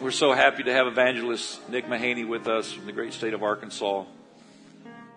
[0.00, 3.42] We're so happy to have evangelist Nick Mahaney with us from the great state of
[3.42, 4.04] Arkansas.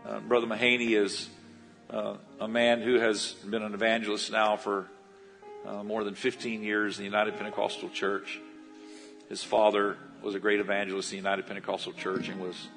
[0.04, 1.30] Uh, Brother Mahaney is
[1.92, 4.88] uh, a man who has been an evangelist now for
[5.68, 8.40] uh, more than 15 years in the United Pentecostal Church.
[9.30, 12.68] His father was a great evangelist in the United Pentecostal Church and was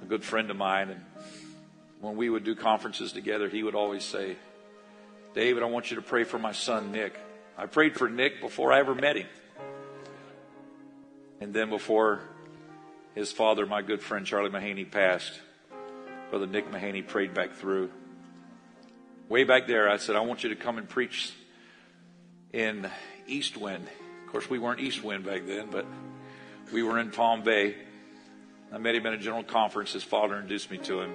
[0.00, 0.90] a good friend of mine.
[0.90, 1.00] And
[2.00, 4.36] when we would do conferences together, he would always say,
[5.34, 7.18] David, I want you to pray for my son, Nick.
[7.58, 9.26] I prayed for Nick before I ever met him.
[11.42, 12.20] And then before
[13.16, 15.40] his father, my good friend Charlie Mahaney, passed,
[16.30, 17.90] Brother Nick Mahaney prayed back through.
[19.28, 21.32] Way back there, I said, I want you to come and preach
[22.52, 22.88] in
[23.26, 23.88] East Wind.
[24.24, 25.84] Of course, we weren't East Wind back then, but
[26.72, 27.74] we were in Palm Bay.
[28.72, 29.94] I met him at a general conference.
[29.94, 31.12] His father introduced me to him.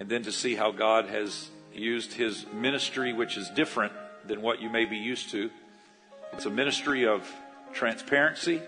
[0.00, 3.92] And then to see how God has used his ministry, which is different
[4.26, 5.50] than what you may be used to.
[6.32, 7.30] It's a ministry of
[7.74, 8.62] transparency.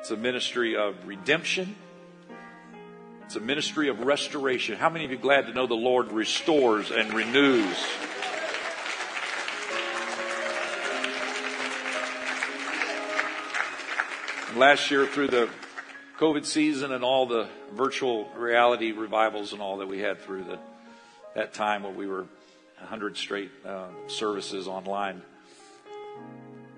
[0.00, 1.74] It's a ministry of redemption.
[3.24, 4.76] It's a ministry of restoration.
[4.76, 7.76] How many of you glad to know the Lord restores and renews?
[14.56, 15.48] Last year, through the
[16.18, 20.58] COVID season and all the virtual reality revivals and all that we had through the,
[21.34, 22.24] that time where we were
[22.78, 25.22] 100 straight uh, services online,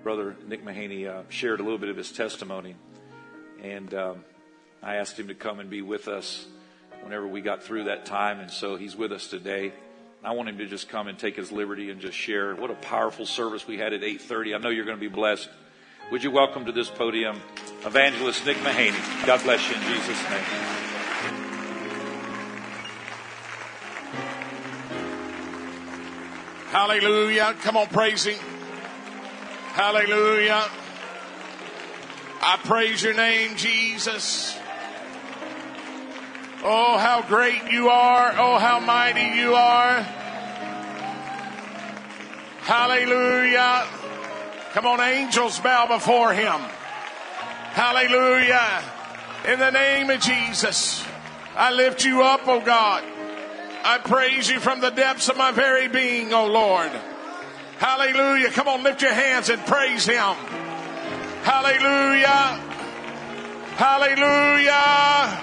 [0.03, 2.75] Brother Nick Mahaney uh, shared a little bit of his testimony.
[3.61, 4.25] And um,
[4.81, 6.45] I asked him to come and be with us
[7.03, 8.39] whenever we got through that time.
[8.39, 9.73] And so he's with us today.
[10.23, 12.55] I want him to just come and take his liberty and just share.
[12.55, 14.55] What a powerful service we had at 8:30.
[14.55, 15.49] I know you're going to be blessed.
[16.11, 17.41] Would you welcome to this podium
[17.85, 19.25] Evangelist Nick Mahaney?
[19.25, 20.71] God bless you in Jesus' name.
[26.71, 27.55] Hallelujah.
[27.61, 28.39] Come on, praise Him.
[29.73, 30.69] Hallelujah.
[32.43, 34.57] I praise your name, Jesus.
[36.63, 38.33] Oh, how great you are.
[38.35, 40.01] Oh, how mighty you are.
[42.61, 43.87] Hallelujah.
[44.73, 46.59] Come on, angels bow before him.
[47.73, 48.83] Hallelujah.
[49.47, 51.05] In the name of Jesus,
[51.55, 53.03] I lift you up, oh God.
[53.83, 56.91] I praise you from the depths of my very being, oh Lord.
[57.77, 58.49] Hallelujah.
[58.49, 60.35] Come on, lift your hands and praise him.
[61.43, 62.59] Hallelujah.
[63.75, 65.41] Hallelujah.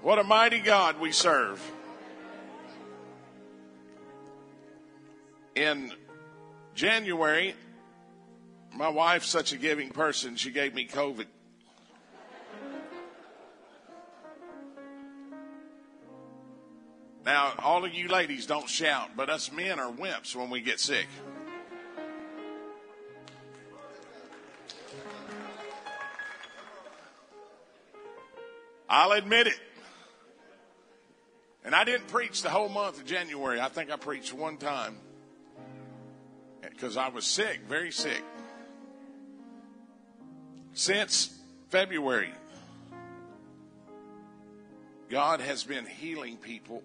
[0.00, 1.60] What a mighty God we serve.
[5.54, 5.92] In
[6.74, 7.54] January,
[8.72, 11.26] my wife's such a giving person, she gave me COVID.
[17.24, 20.78] Now, all of you ladies don't shout, but us men are wimps when we get
[20.78, 21.06] sick.
[28.88, 29.58] I'll admit it.
[31.64, 33.58] And I didn't preach the whole month of January.
[33.58, 34.96] I think I preached one time
[36.60, 38.22] because I was sick, very sick.
[40.74, 41.34] Since
[41.70, 42.32] February,
[45.08, 46.82] God has been healing people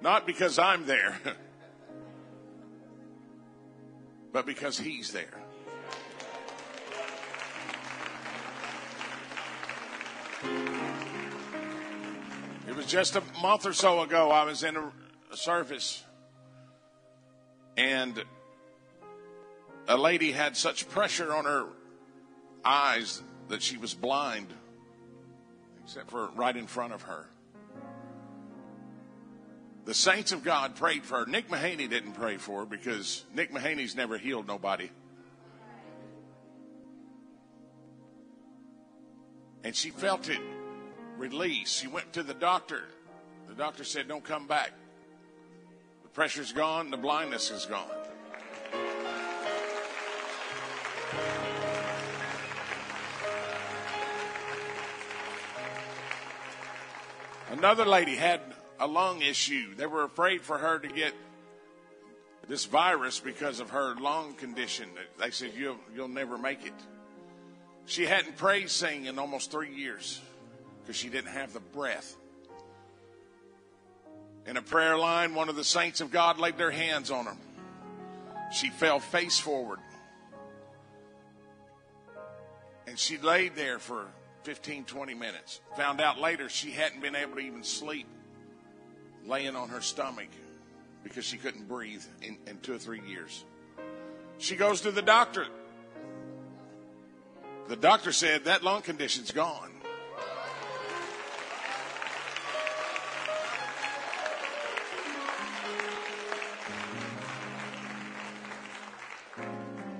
[0.00, 1.18] not because I'm there,
[4.32, 5.42] but because He's there.
[12.68, 14.92] It was just a month or so ago, I was in a,
[15.32, 16.04] a service
[17.78, 18.24] and
[19.86, 21.66] a lady had such pressure on her
[22.64, 24.48] eyes that she was blind,
[25.82, 27.28] except for right in front of her.
[29.88, 31.24] The saints of God prayed for her.
[31.24, 34.90] Nick Mahaney didn't pray for her because Nick Mahaney's never healed nobody.
[39.64, 40.42] And she felt it
[41.16, 41.72] release.
[41.72, 42.82] She went to the doctor.
[43.48, 44.72] The doctor said, Don't come back.
[46.02, 47.88] The pressure's gone, the blindness is gone.
[57.50, 58.42] Another lady had
[58.78, 59.74] a lung issue.
[59.74, 61.12] They were afraid for her to get
[62.48, 64.88] this virus because of her lung condition.
[65.18, 66.72] They said, You'll, you'll never make it.
[67.86, 70.20] She hadn't prayed, sing in almost three years
[70.82, 72.16] because she didn't have the breath.
[74.46, 77.36] In a prayer line, one of the saints of God laid their hands on her.
[78.52, 79.78] She fell face forward.
[82.86, 84.06] And she laid there for
[84.44, 85.60] 15, 20 minutes.
[85.76, 88.06] Found out later she hadn't been able to even sleep
[89.26, 90.28] laying on her stomach
[91.04, 93.44] because she couldn't breathe in, in two or three years.
[94.38, 95.46] She goes to the doctor.
[97.68, 99.70] The doctor said that lung condition's gone.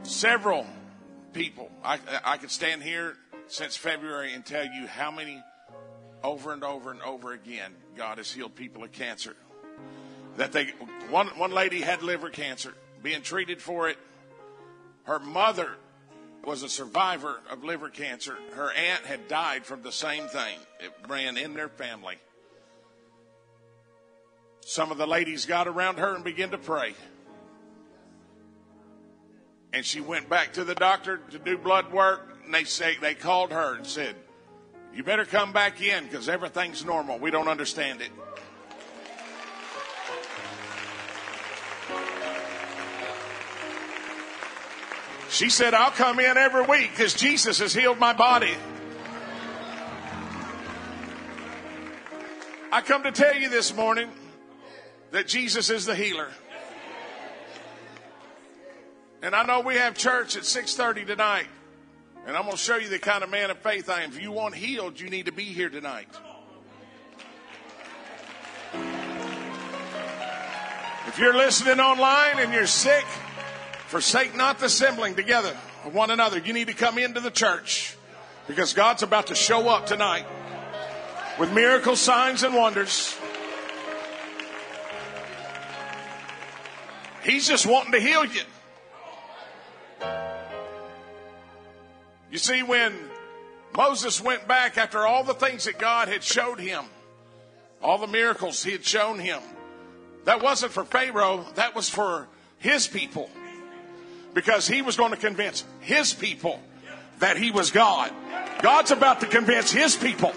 [0.02, 0.66] Several
[1.32, 1.70] people.
[1.84, 3.16] I, I could stand here
[3.46, 5.42] since February and tell you how many
[6.22, 9.36] over and over and over again God has healed people of cancer.
[10.36, 10.66] That they
[11.10, 13.98] one one lady had liver cancer, being treated for it.
[15.04, 15.72] Her mother
[16.44, 18.36] was a survivor of liver cancer.
[18.54, 20.58] Her aunt had died from the same thing.
[20.80, 22.18] It ran in their family.
[24.60, 26.94] Some of the ladies got around her and began to pray.
[29.72, 33.14] And she went back to the doctor to do blood work, and they say they
[33.14, 34.14] called her and said,
[34.94, 37.18] "You better come back in because everything's normal.
[37.18, 38.10] We don't understand it."
[45.30, 48.56] She said, I'll come in every week because Jesus has healed my body.
[52.72, 54.10] I come to tell you this morning
[55.10, 56.28] that Jesus is the healer.
[59.22, 61.46] And I know we have church at 6:30 tonight.
[62.26, 64.10] And I'm going to show you the kind of man of faith I am.
[64.10, 66.08] If you want healed, you need to be here tonight.
[71.06, 73.04] If you're listening online and you're sick,
[73.86, 76.38] forsake not the assembling together of one another.
[76.38, 77.96] You need to come into the church
[78.46, 80.26] because God's about to show up tonight
[81.38, 83.16] with miracles, signs, and wonders.
[87.22, 88.42] He's just wanting to heal you.
[92.30, 92.94] You see, when
[93.76, 96.84] Moses went back after all the things that God had showed him,
[97.82, 99.40] all the miracles he had shown him,
[100.24, 102.28] that wasn't for Pharaoh, that was for
[102.58, 103.30] his people.
[104.34, 106.60] Because he was going to convince his people
[107.20, 108.12] that he was God.
[108.62, 110.32] God's about to convince his people.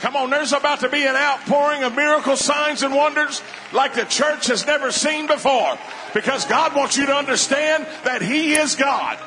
[0.00, 4.04] Come on, there's about to be an outpouring of miracle signs and wonders like the
[4.04, 5.78] church has never seen before.
[6.12, 9.18] Because God wants you to understand that He is God.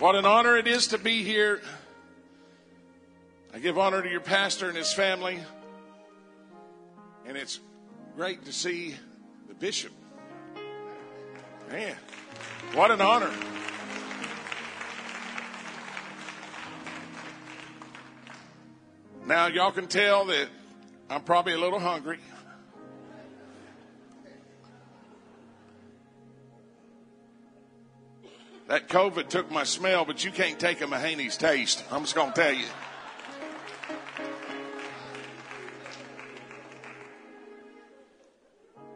[0.00, 1.60] What an honor it is to be here.
[3.52, 5.38] I give honor to your pastor and his family.
[7.26, 7.60] And it's
[8.16, 8.94] great to see
[9.46, 9.92] the bishop.
[11.70, 11.94] Man,
[12.72, 13.30] what an honor.
[19.26, 20.48] Now, y'all can tell that
[21.10, 22.20] I'm probably a little hungry.
[28.70, 31.82] That COVID took my smell, but you can't take a Mahaney's taste.
[31.90, 32.66] I'm just going to tell you.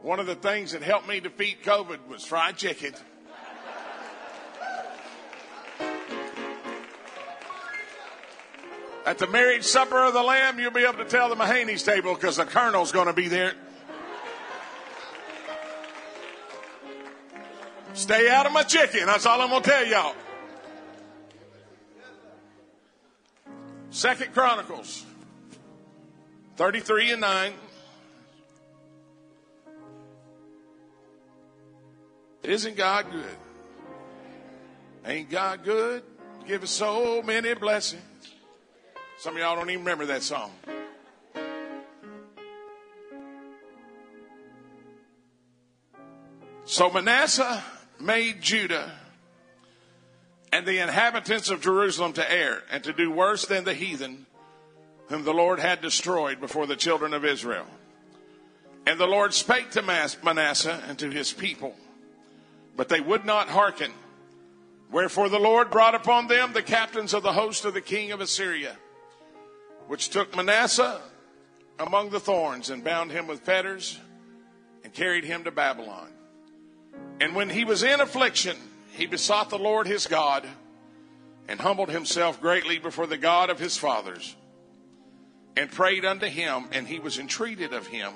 [0.02, 2.94] One of the things that helped me defeat COVID was fried chicken.
[9.04, 12.14] At the marriage supper of the Lamb, you'll be able to tell the Mahaney's table
[12.14, 13.54] because the Colonel's going to be there.
[17.94, 19.06] Stay out of my chicken.
[19.06, 20.14] That's all I'm going to tell y'all.
[23.90, 25.06] Second Chronicles
[26.56, 27.52] 33 and 9.
[32.42, 33.36] Isn't God good?
[35.06, 36.02] Ain't God good?
[36.48, 38.02] Give us so many blessings.
[39.18, 40.50] Some of y'all don't even remember that song.
[46.64, 47.62] So Manasseh
[48.04, 48.92] made Judah
[50.52, 54.26] and the inhabitants of Jerusalem to err and to do worse than the heathen
[55.08, 57.66] whom the Lord had destroyed before the children of Israel.
[58.86, 61.74] And the Lord spake to Manasseh and to his people,
[62.76, 63.92] but they would not hearken.
[64.90, 68.20] Wherefore the Lord brought upon them the captains of the host of the king of
[68.20, 68.76] Assyria,
[69.88, 71.00] which took Manasseh
[71.78, 73.98] among the thorns and bound him with fetters
[74.84, 76.13] and carried him to Babylon.
[77.20, 78.56] And when he was in affliction,
[78.92, 80.46] he besought the Lord his God
[81.48, 84.34] and humbled himself greatly before the God of his fathers
[85.56, 88.12] and prayed unto him, and he was entreated of him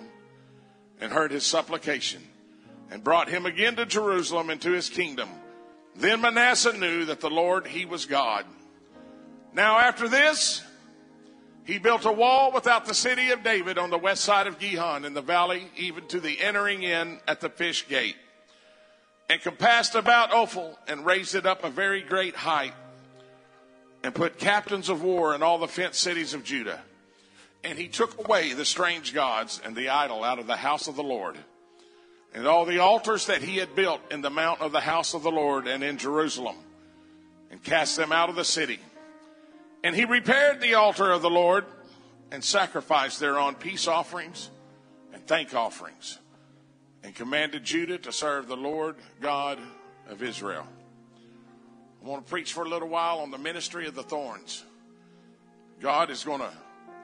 [1.01, 2.23] and heard his supplication
[2.91, 5.29] and brought him again to Jerusalem and to his kingdom.
[5.95, 8.45] Then Manasseh knew that the Lord, he was God.
[9.53, 10.63] Now after this,
[11.65, 15.05] he built a wall without the city of David on the west side of Gihon
[15.05, 18.17] in the valley, even to the entering in at the fish gate
[19.29, 22.73] and compassed about Ophel and raised it up a very great height
[24.03, 26.81] and put captains of war in all the fenced cities of Judah.
[27.65, 30.97] And he took away the strange gods and the idol out of the house of
[30.97, 31.37] the Lord,
[32.33, 35.23] and all the altars that he had built in the mount of the house of
[35.23, 36.57] the Lord and in Jerusalem,
[37.51, 38.79] and cast them out of the city.
[39.83, 41.65] And he repaired the altar of the Lord
[42.31, 44.51] and sacrificed thereon peace offerings
[45.13, 46.19] and thank offerings,
[47.09, 49.59] and commanded Judah to serve the Lord God
[50.11, 50.67] of Israel.
[52.05, 54.63] I want to preach for a little while on the ministry of the thorns.
[55.81, 56.51] God is going to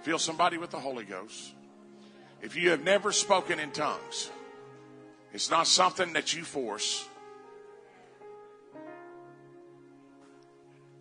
[0.03, 1.55] fill somebody with the Holy Ghost.
[2.43, 4.31] If you have never spoken in tongues,
[5.33, 7.09] it's not something that you force.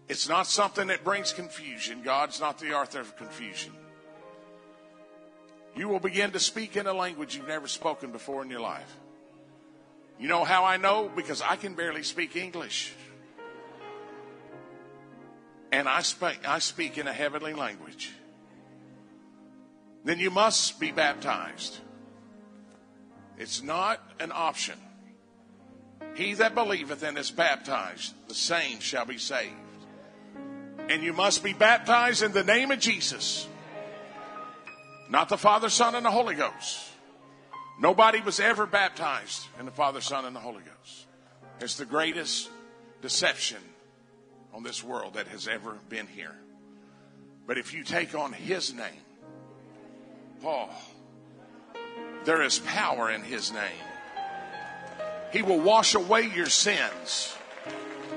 [0.07, 2.03] It's not something that brings confusion.
[2.03, 3.73] God's not the author of confusion.
[5.75, 8.97] You will begin to speak in a language you've never spoken before in your life.
[10.19, 11.11] You know how I know?
[11.15, 12.93] Because I can barely speak English.
[15.71, 18.11] And I speak, I speak in a heavenly language.
[20.03, 21.79] Then you must be baptized.
[23.37, 24.77] It's not an option.
[26.13, 29.53] He that believeth and is baptized, the same shall be saved.
[30.89, 33.47] And you must be baptized in the name of Jesus.
[35.13, 36.89] Not the Father, Son, and the Holy Ghost.
[37.79, 41.05] Nobody was ever baptized in the Father, Son, and the Holy Ghost.
[41.61, 42.49] It's the greatest
[43.03, 43.59] deception
[44.55, 46.33] on this world that has ever been here.
[47.45, 49.03] But if you take on His name,
[50.43, 50.69] oh,
[52.25, 53.85] there is power in His name.
[55.31, 57.37] He will wash away your sins.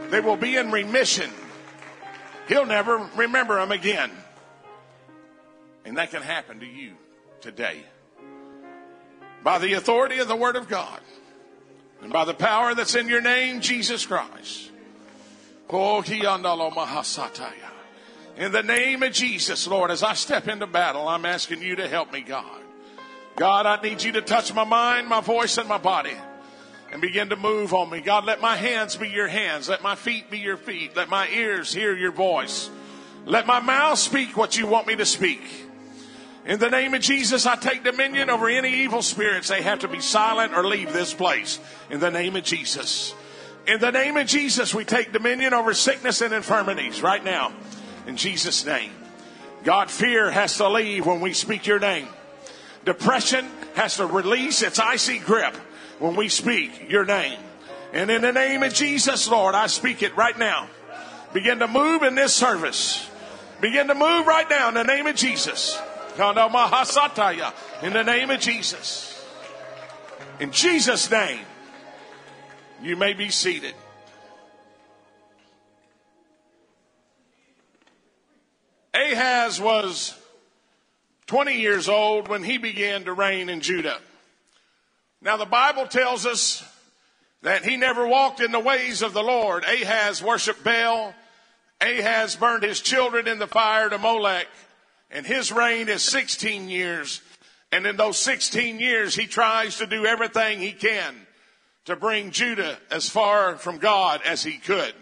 [0.08, 1.30] They will be in remission.
[2.48, 4.10] He'll never remember them again.
[5.86, 6.92] And that can happen to you
[7.40, 7.80] today.
[9.42, 11.00] By the authority of the Word of God
[12.02, 14.70] and by the power that's in your name, Jesus Christ.
[15.70, 16.42] Oh, in
[18.52, 22.12] the name of Jesus, Lord, as I step into battle, I'm asking you to help
[22.12, 22.62] me, God.
[23.36, 26.14] God, I need you to touch my mind, my voice, and my body
[26.90, 28.00] and begin to move on me.
[28.00, 29.68] God, let my hands be your hands.
[29.68, 30.96] Let my feet be your feet.
[30.96, 32.70] Let my ears hear your voice.
[33.24, 35.40] Let my mouth speak what you want me to speak.
[36.46, 39.48] In the name of Jesus, I take dominion over any evil spirits.
[39.48, 41.58] They have to be silent or leave this place.
[41.90, 43.14] In the name of Jesus.
[43.66, 47.52] In the name of Jesus, we take dominion over sickness and infirmities right now.
[48.06, 48.92] In Jesus' name.
[49.64, 52.06] God, fear has to leave when we speak your name.
[52.84, 55.56] Depression has to release its icy grip
[55.98, 57.40] when we speak your name.
[57.92, 60.68] And in the name of Jesus, Lord, I speak it right now.
[61.32, 63.10] Begin to move in this service.
[63.60, 65.76] Begin to move right now in the name of Jesus.
[66.18, 69.24] In the name of Jesus.
[70.40, 71.44] In Jesus' name,
[72.82, 73.74] you may be seated.
[78.94, 80.14] Ahaz was
[81.26, 83.98] 20 years old when he began to reign in Judah.
[85.20, 86.64] Now, the Bible tells us
[87.42, 89.64] that he never walked in the ways of the Lord.
[89.64, 91.14] Ahaz worshiped Baal.
[91.80, 94.46] Ahaz burned his children in the fire to Molech.
[95.10, 97.22] And his reign is 16 years.
[97.72, 101.14] And in those 16 years, he tries to do everything he can
[101.86, 104.94] to bring Judah as far from God as he could.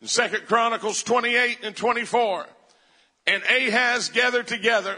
[0.00, 2.46] In Second Chronicles 28 and 24,
[3.26, 4.96] and Ahaz gathered together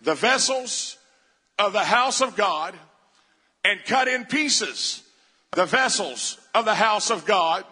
[0.00, 0.96] the vessels
[1.58, 2.74] of the house of God
[3.64, 5.02] and cut in pieces
[5.52, 7.64] the vessels of the house of God,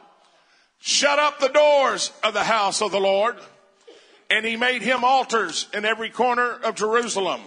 [0.81, 3.37] shut up the doors of the house of the Lord,
[4.31, 7.41] and he made him altars in every corner of Jerusalem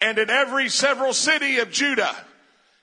[0.00, 2.14] and in every several city of Judah.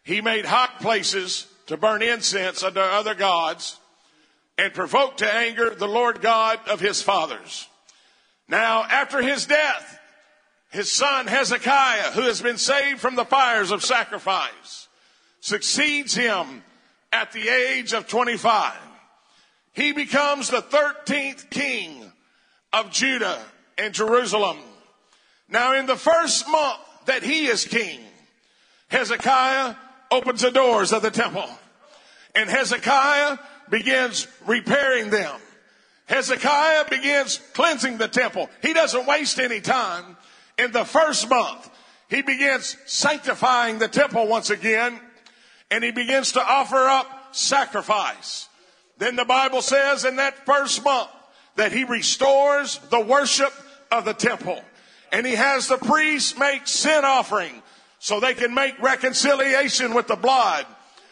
[0.03, 3.77] He made hot places to burn incense unto other gods
[4.57, 7.67] and provoked to anger the Lord God of his fathers.
[8.47, 9.99] Now, after his death,
[10.71, 14.87] his son Hezekiah, who has been saved from the fires of sacrifice,
[15.41, 16.63] succeeds him
[17.11, 18.73] at the age of 25.
[19.73, 22.11] He becomes the 13th king
[22.73, 23.39] of Judah
[23.77, 24.57] and Jerusalem.
[25.47, 27.99] Now, in the first month that he is king,
[28.89, 29.75] Hezekiah
[30.11, 31.49] opens the doors of the temple.
[32.35, 33.37] And Hezekiah
[33.69, 35.35] begins repairing them.
[36.05, 38.49] Hezekiah begins cleansing the temple.
[38.61, 40.17] He doesn't waste any time.
[40.57, 41.69] In the first month,
[42.09, 44.99] he begins sanctifying the temple once again,
[45.69, 48.49] and he begins to offer up sacrifice.
[48.97, 51.09] Then the Bible says in that first month,
[51.59, 53.51] that he restores the worship
[53.91, 54.61] of the temple.
[55.11, 57.61] And he has the priests make sin offering
[57.99, 60.65] so they can make reconciliation with the blood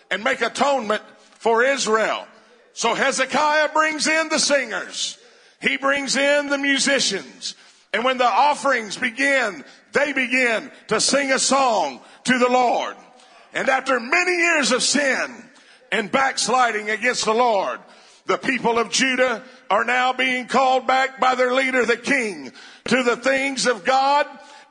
[0.09, 1.01] and make atonement
[1.31, 2.25] for Israel.
[2.71, 5.17] So Hezekiah brings in the singers.
[5.61, 7.55] He brings in the musicians.
[7.93, 12.95] And when the offerings begin, they begin to sing a song to the Lord.
[13.53, 15.43] And after many years of sin
[15.91, 17.81] and backsliding against the Lord,
[18.27, 22.51] the people of Judah are now being called back by their leader, the king,
[22.85, 24.25] to the things of God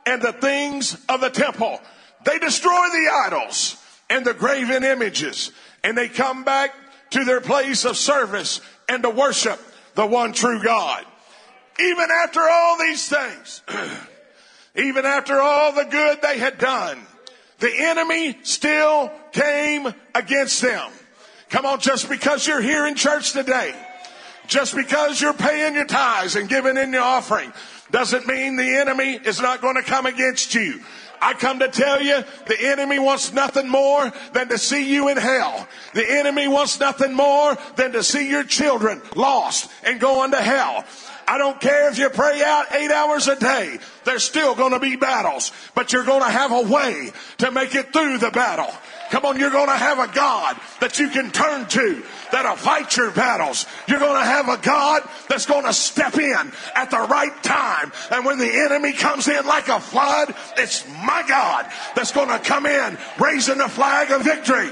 [0.05, 1.79] and the things of the temple.
[2.25, 3.77] They destroy the idols
[4.09, 5.51] and the graven images
[5.83, 6.73] and they come back
[7.11, 9.59] to their place of service and to worship
[9.95, 11.05] the one true God.
[11.79, 13.61] Even after all these things,
[14.75, 16.99] even after all the good they had done,
[17.59, 20.91] the enemy still came against them.
[21.49, 23.73] Come on, just because you're here in church today,
[24.47, 27.53] just because you're paying your tithes and giving in your offering,
[27.91, 30.81] doesn't mean the enemy is not going to come against you.
[31.21, 35.17] I come to tell you, the enemy wants nothing more than to see you in
[35.17, 35.67] hell.
[35.93, 40.85] The enemy wants nothing more than to see your children lost and going to hell.
[41.27, 43.79] I don't care if you pray out eight hours a day.
[44.05, 47.75] There's still going to be battles, but you're going to have a way to make
[47.75, 48.73] it through the battle.
[49.09, 52.97] Come on, you're going to have a God that you can turn to that'll fight
[52.97, 53.65] your battles.
[53.87, 57.93] You're going to have a God that's going to step in at the right time.
[58.11, 62.39] And when the enemy comes in like a flood, it's my God that's going to
[62.39, 64.69] come in raising the flag of victory.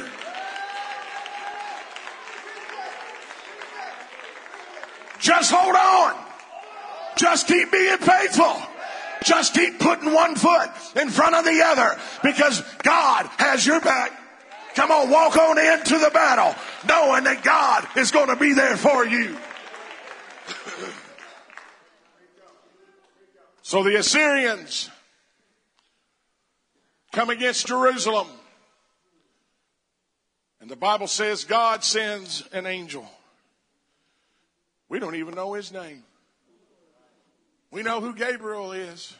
[5.20, 6.26] Just hold on.
[7.16, 8.62] Just keep being faithful.
[9.24, 14.12] Just keep putting one foot in front of the other because God has your back.
[14.76, 16.54] Come on, walk on into the battle
[16.88, 19.38] knowing that God is going to be there for you.
[23.62, 24.90] so the Assyrians
[27.14, 28.28] come against Jerusalem.
[30.60, 33.10] And the Bible says God sends an angel.
[34.90, 36.04] We don't even know his name.
[37.72, 39.16] We know who Gabriel is.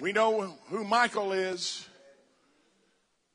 [0.00, 1.86] We know who Michael is.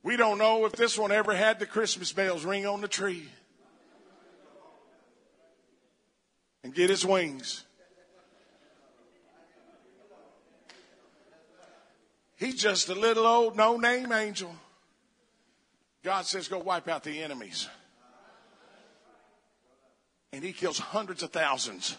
[0.03, 3.25] We don't know if this one ever had the Christmas bells ring on the tree
[6.63, 7.63] and get his wings.
[12.35, 14.53] He's just a little old no name angel.
[16.03, 17.69] God says, go wipe out the enemies.
[20.33, 21.95] And he kills hundreds of thousands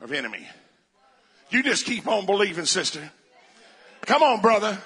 [0.00, 0.46] of enemy.
[1.50, 3.10] You just keep on believing, sister.
[4.02, 4.78] Come on, brother.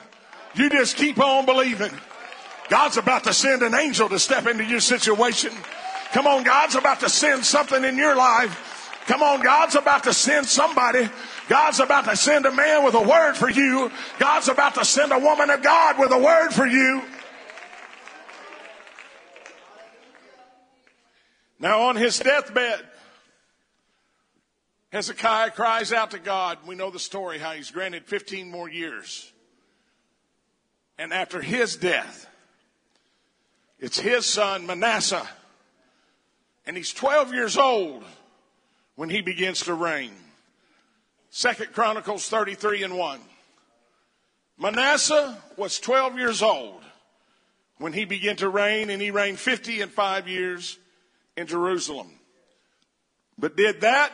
[0.55, 1.93] You just keep on believing.
[2.69, 5.53] God's about to send an angel to step into your situation.
[6.13, 9.03] Come on, God's about to send something in your life.
[9.07, 11.09] Come on, God's about to send somebody.
[11.49, 13.91] God's about to send a man with a word for you.
[14.19, 17.03] God's about to send a woman of God with a word for you.
[21.59, 22.81] Now, on his deathbed,
[24.91, 26.59] Hezekiah cries out to God.
[26.67, 29.33] We know the story how he's granted 15 more years.
[30.99, 32.29] And after his death,
[33.79, 35.29] it's his son Manasseh.
[36.67, 38.05] And he's 12 years old
[38.97, 40.13] when he begins to reign.
[41.31, 43.21] Second Chronicles 33 and 1.
[44.57, 46.81] Manasseh was 12 years old
[47.79, 50.79] when he began to reign, and he reigned 50 and 5 years
[51.37, 52.09] in Jerusalem.
[53.37, 54.13] But did that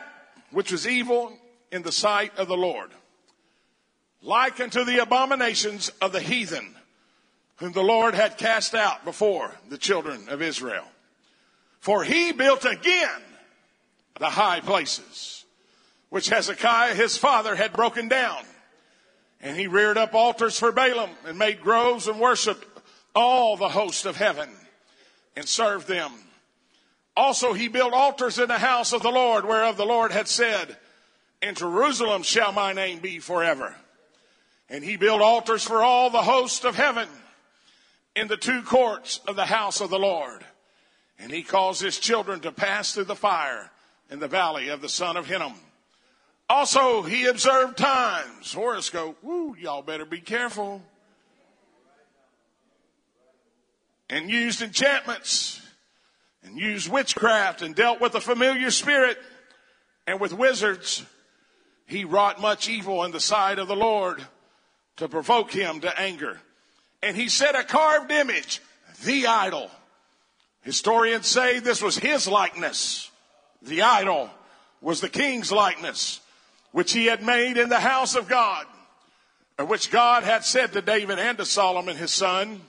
[0.49, 1.31] which was evil
[1.71, 2.89] in the sight of the Lord,
[4.21, 6.75] like unto the abominations of the heathen,
[7.57, 10.85] whom the Lord had cast out before the children of Israel.
[11.79, 13.21] For he built again
[14.19, 15.45] the high places,
[16.09, 18.43] which Hezekiah his father had broken down.
[19.41, 22.65] And he reared up altars for Baalim and made groves and worshiped
[23.15, 24.49] all the host of heaven
[25.35, 26.11] and served them.
[27.17, 30.77] Also, he built altars in the house of the Lord, whereof the Lord had said,
[31.41, 33.75] In Jerusalem shall my name be forever.
[34.71, 37.09] And he built altars for all the host of heaven
[38.15, 40.45] in the two courts of the house of the Lord.
[41.19, 43.69] And he caused his children to pass through the fire
[44.09, 45.55] in the valley of the son of Hinnom.
[46.49, 48.53] Also, he observed times.
[48.53, 50.81] Horoscope, woo, y'all better be careful.
[54.09, 55.61] And used enchantments
[56.43, 59.17] and used witchcraft and dealt with a familiar spirit
[60.07, 61.05] and with wizards.
[61.87, 64.25] He wrought much evil in the sight of the Lord
[64.97, 66.39] to provoke him to anger.
[67.01, 68.61] And he set a carved image,
[69.03, 69.71] the idol.
[70.61, 73.09] Historians say this was his likeness.
[73.61, 74.29] The idol
[74.81, 76.19] was the king's likeness,
[76.71, 78.65] which he had made in the house of God,
[79.59, 82.61] which God had said to David and to Solomon his son,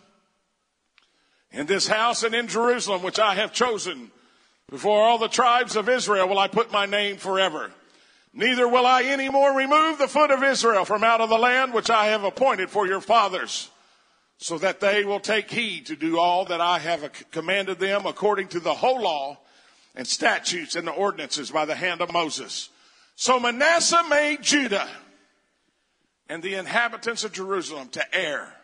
[1.51, 4.11] in this house and in Jerusalem, which I have chosen,
[4.71, 7.71] before all the tribes of Israel will I put my name forever.
[8.35, 11.75] Neither will I any more remove the foot of Israel from out of the land
[11.75, 13.71] which I have appointed for your fathers,
[14.39, 18.49] so that they will take heed to do all that I have commanded them according
[18.49, 19.39] to the whole law
[19.95, 22.71] and statutes and the ordinances by the hand of Moses.
[23.17, 24.89] So Manasseh made Judah
[26.29, 28.55] and the inhabitants of Jerusalem to err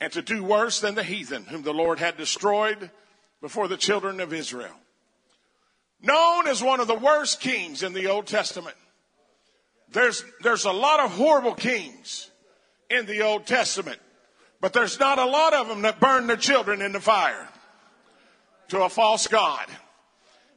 [0.00, 2.90] and to do worse than the heathen whom the Lord had destroyed
[3.40, 4.74] before the children of Israel.
[6.06, 8.76] Known as one of the worst kings in the Old Testament.
[9.90, 12.30] There's, there's a lot of horrible kings
[12.88, 13.98] in the Old Testament,
[14.60, 17.48] but there's not a lot of them that burn their children in the fire
[18.68, 19.66] to a false God.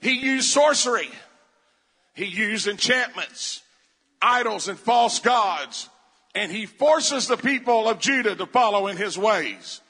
[0.01, 1.09] He used sorcery.
[2.13, 3.61] He used enchantments,
[4.21, 5.89] idols, and false gods.
[6.35, 9.81] And he forces the people of Judah to follow in his ways.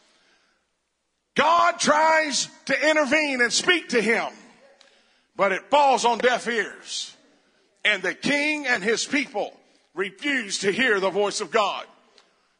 [1.36, 4.28] God tries to intervene and speak to him,
[5.40, 7.16] but it falls on deaf ears.
[7.86, 9.54] And the king and his people
[9.94, 11.86] refuse to hear the voice of God.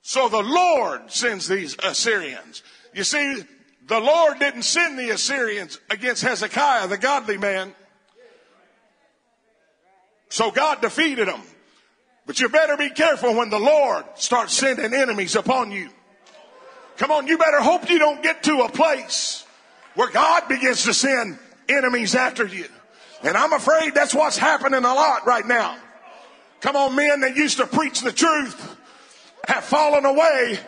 [0.02, 2.64] So the Lord sends these Assyrians.
[2.94, 3.44] You see,
[3.86, 7.74] the Lord didn't send the Assyrians against Hezekiah, the godly man.
[10.30, 11.42] So God defeated them.
[12.26, 15.90] But you better be careful when the Lord starts sending enemies upon you.
[16.96, 19.46] Come on, you better hope you don't get to a place
[19.96, 21.40] where God begins to send
[21.70, 22.66] enemies after you.
[23.24, 25.78] And I'm afraid that's what's happening a lot right now.
[26.62, 28.78] Come on, men that used to preach the truth
[29.48, 30.60] have fallen away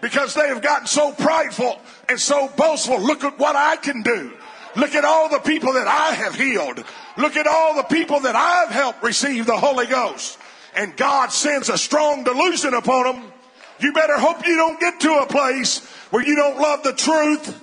[0.00, 3.00] because they have gotten so prideful and so boastful.
[3.00, 4.32] Look at what I can do.
[4.76, 6.84] Look at all the people that I have healed.
[7.16, 10.38] Look at all the people that I've helped receive the Holy Ghost.
[10.74, 13.32] And God sends a strong delusion upon them.
[13.80, 17.62] You better hope you don't get to a place where you don't love the truth.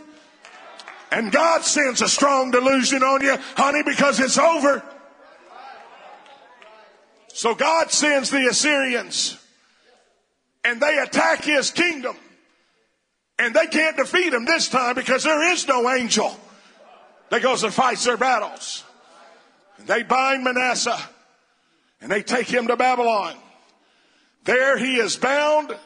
[1.13, 4.81] And God sends a strong delusion on you, honey, because it's over.
[7.27, 9.37] So God sends the Assyrians
[10.63, 12.15] and they attack his kingdom.
[13.37, 16.35] And they can't defeat him this time because there is no angel
[17.29, 18.83] that goes and fights their battles.
[19.77, 20.99] And they bind Manasseh
[22.01, 23.35] and they take him to Babylon.
[24.45, 25.77] There he is bound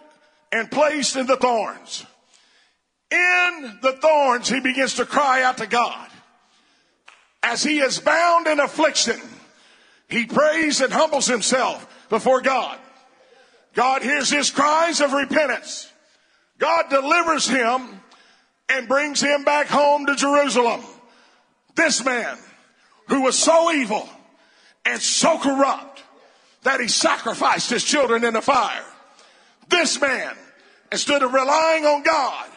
[0.54, 2.06] and placed in the thorns.
[3.10, 6.10] In the thorns, he begins to cry out to God.
[7.42, 9.20] As he is bound in affliction,
[10.10, 12.78] he prays and humbles himself before God.
[13.74, 15.92] God hears his cries of repentance.
[16.58, 18.02] God delivers him
[18.70, 20.82] and brings him back home to Jerusalem.
[21.76, 22.38] This man
[23.08, 24.10] who was so evil
[24.84, 26.04] and so corrupt
[26.64, 28.84] that he sacrificed his children in the fire.
[29.70, 30.36] This man,
[30.92, 32.50] instead of relying on God,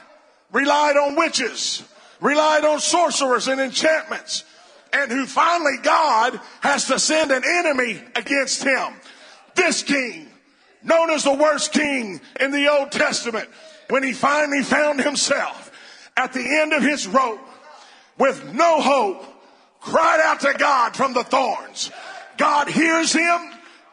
[0.53, 1.83] relied on witches,
[2.21, 4.45] relied on sorcerers and enchantments,
[4.93, 8.95] and who finally God has to send an enemy against him.
[9.55, 10.29] This king,
[10.83, 13.49] known as the worst king in the Old Testament,
[13.89, 15.71] when he finally found himself
[16.17, 17.41] at the end of his rope
[18.19, 19.25] with no hope,
[19.81, 21.91] cried out to God from the thorns.
[22.37, 23.51] God hears him,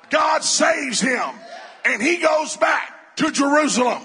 [0.09, 1.29] God saves him,
[1.85, 4.01] and he goes back to Jerusalem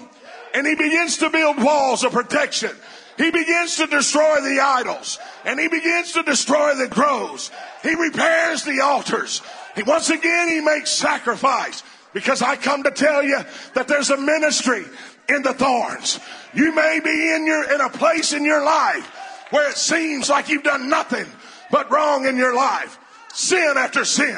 [0.53, 2.71] and he begins to build walls of protection.
[3.17, 7.51] He begins to destroy the idols and he begins to destroy the groves.
[7.81, 9.41] He repairs the altars.
[9.75, 13.39] He, once again, he makes sacrifice because I come to tell you
[13.73, 14.85] that there's a ministry
[15.29, 16.19] in the thorns.
[16.53, 20.49] You may be in your, in a place in your life where it seems like
[20.49, 21.25] you've done nothing
[21.71, 22.99] but wrong in your life.
[23.33, 24.37] Sin after sin,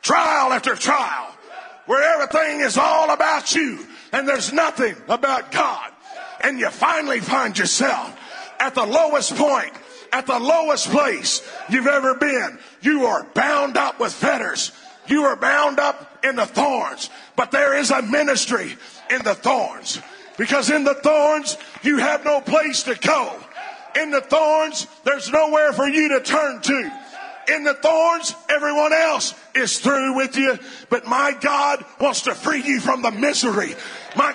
[0.00, 1.34] trial after trial,
[1.86, 5.90] where everything is all about you and there's nothing about God.
[6.42, 8.16] And you finally find yourself
[8.60, 9.72] at the lowest point,
[10.12, 12.58] at the lowest place you've ever been.
[12.80, 14.70] You are bound up with fetters.
[15.08, 17.10] You are bound up in the thorns.
[17.34, 18.76] But there is a ministry
[19.10, 20.00] in the thorns.
[20.38, 23.36] Because in the thorns, you have no place to go.
[24.00, 27.00] In the thorns, there's nowhere for you to turn to.
[27.48, 30.58] In the thorns, everyone else is through with you.
[30.88, 33.74] But my God wants to free you from the misery.
[34.16, 34.34] My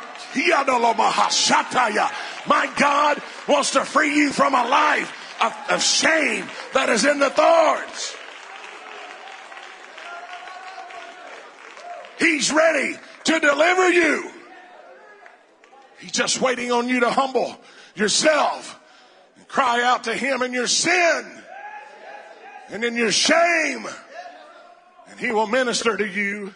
[2.47, 7.19] my God wants to free you from a life of, of shame that is in
[7.19, 8.15] the thorns.
[12.19, 14.31] He's ready to deliver you.
[15.99, 17.57] He's just waiting on you to humble
[17.95, 18.79] yourself
[19.37, 21.43] and cry out to Him in your sin
[22.69, 23.87] and in your shame,
[25.09, 26.53] and He will minister to you.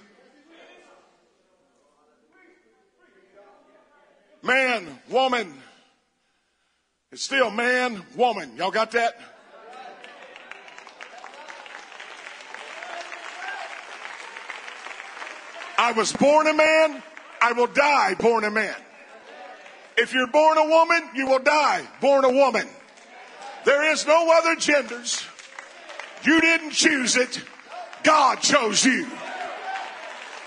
[4.43, 5.53] Man, woman.
[7.13, 8.57] It's still man, woman.
[8.57, 9.17] Y'all got that?
[15.77, 17.01] I was born a man,
[17.41, 18.75] I will die born a man.
[19.97, 22.67] If you're born a woman, you will die born a woman.
[23.63, 25.25] There is no other genders.
[26.25, 27.41] You didn't choose it.
[28.03, 29.07] God chose you.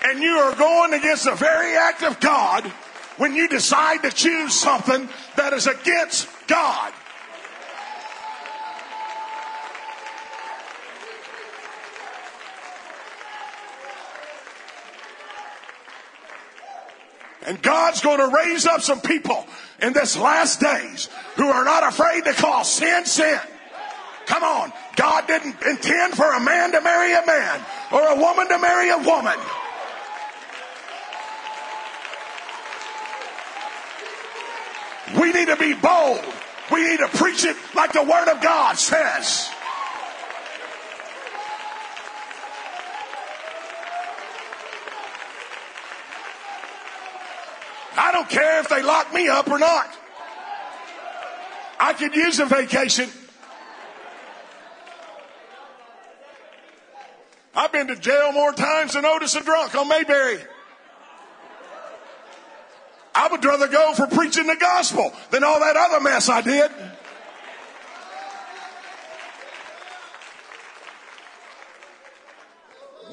[0.04, 2.70] And you are going against the very act of God
[3.16, 6.92] when you decide to choose something that is against God.
[17.46, 19.46] And God's going to raise up some people
[19.80, 23.38] in this last days who are not afraid to call sin sin.
[24.26, 24.72] Come on.
[24.96, 27.60] God didn't intend for a man to marry a man
[27.92, 29.38] or a woman to marry a woman.
[35.14, 36.24] We need to be bold.
[36.72, 39.48] We need to preach it like the Word of God says.
[47.96, 49.88] I don't care if they lock me up or not.
[51.78, 53.08] I could use a vacation.
[57.54, 60.38] I've been to jail more times than Otis a drunk on Mayberry.
[63.26, 66.70] I would rather go for preaching the gospel than all that other mess I did.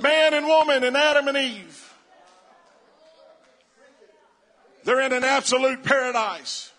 [0.03, 1.93] Man and woman and Adam and Eve.
[4.83, 6.71] They're in an absolute paradise.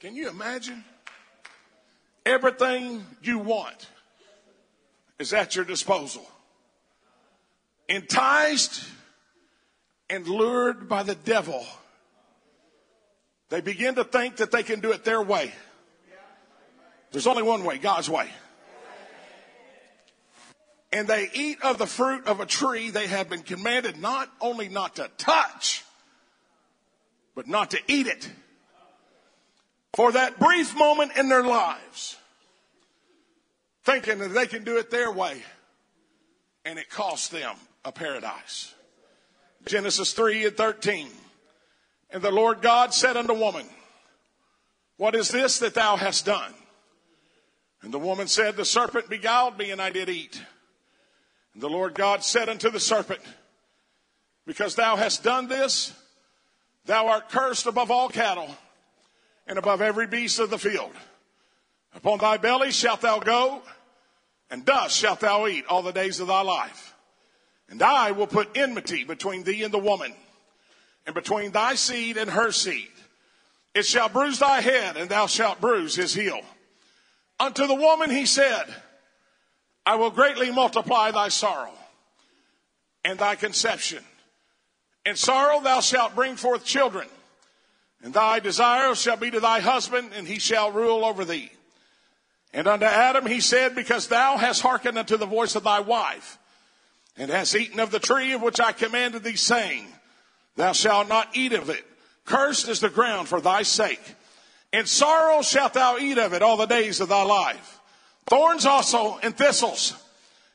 [0.00, 0.84] Can you imagine?
[2.24, 3.86] Everything you want
[5.18, 6.26] is at your disposal.
[7.86, 8.88] Enticed
[10.08, 11.66] and lured by the devil,
[13.48, 15.52] they begin to think that they can do it their way.
[17.10, 18.28] There's only one way, God's way.
[20.92, 24.68] And they eat of the fruit of a tree they have been commanded not only
[24.68, 25.84] not to touch,
[27.34, 28.30] but not to eat it.
[29.94, 32.16] For that brief moment in their lives,
[33.84, 35.42] thinking that they can do it their way,
[36.64, 38.74] and it costs them a paradise.
[39.66, 41.08] Genesis 3 and 13.
[42.10, 43.66] And the Lord God said unto woman,
[44.96, 46.54] What is this that thou hast done?
[47.82, 50.42] And the woman said, The serpent beguiled me, and I did eat.
[51.54, 53.20] And the Lord God said unto the serpent,
[54.46, 55.92] Because thou hast done this,
[56.88, 58.48] Thou art cursed above all cattle
[59.46, 60.92] and above every beast of the field.
[61.94, 63.60] Upon thy belly shalt thou go,
[64.50, 66.94] and dust shalt thou eat all the days of thy life.
[67.68, 70.14] And I will put enmity between thee and the woman,
[71.08, 72.90] and between thy seed and her seed.
[73.74, 76.42] It shall bruise thy head, and thou shalt bruise his heel.
[77.40, 78.64] Unto the woman he said,
[79.86, 81.72] I will greatly multiply thy sorrow
[83.06, 84.04] and thy conception.
[85.06, 87.08] In sorrow thou shalt bring forth children,
[88.02, 91.50] and thy desire shall be to thy husband, and he shall rule over thee.
[92.52, 96.38] And unto Adam he said, Because thou hast hearkened unto the voice of thy wife,
[97.16, 99.86] and hast eaten of the tree of which I commanded thee, saying,
[100.58, 101.84] Thou shalt not eat of it.
[102.24, 104.02] Cursed is the ground for thy sake.
[104.72, 107.78] In sorrow shalt thou eat of it all the days of thy life.
[108.26, 109.94] Thorns also and thistles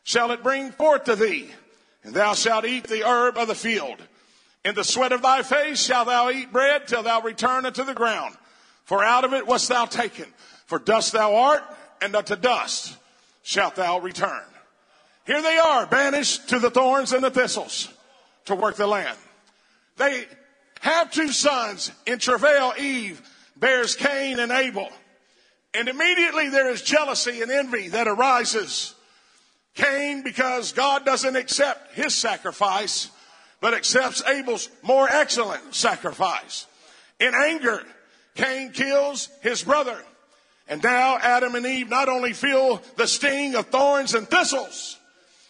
[0.03, 1.49] shall it bring forth to thee,
[2.03, 3.95] and thou shalt eat the herb of the field.
[4.65, 7.93] In the sweat of thy face shalt thou eat bread till thou return unto the
[7.93, 8.35] ground.
[8.83, 10.25] For out of it wast thou taken.
[10.65, 11.63] For dust thou art,
[12.01, 12.97] and unto dust
[13.41, 14.43] shalt thou return.
[15.25, 17.87] Here they are, banished to the thorns and the thistles
[18.45, 19.17] to work the land.
[19.97, 20.25] They
[20.82, 21.91] have two sons.
[22.06, 23.21] In travail, Eve
[23.56, 24.89] bears Cain and Abel.
[25.73, 28.93] And immediately there is jealousy and envy that arises.
[29.75, 33.10] Cain, because God doesn't accept his sacrifice,
[33.60, 36.67] but accepts Abel's more excellent sacrifice.
[37.19, 37.82] In anger,
[38.36, 39.97] Cain kills his brother.
[40.67, 44.97] And now Adam and Eve not only feel the sting of thorns and thistles,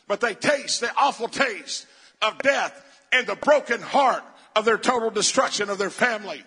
[0.07, 1.85] but they taste the awful taste
[2.21, 2.79] of death
[3.11, 4.23] and the broken heart
[4.55, 6.43] of their total destruction of their family.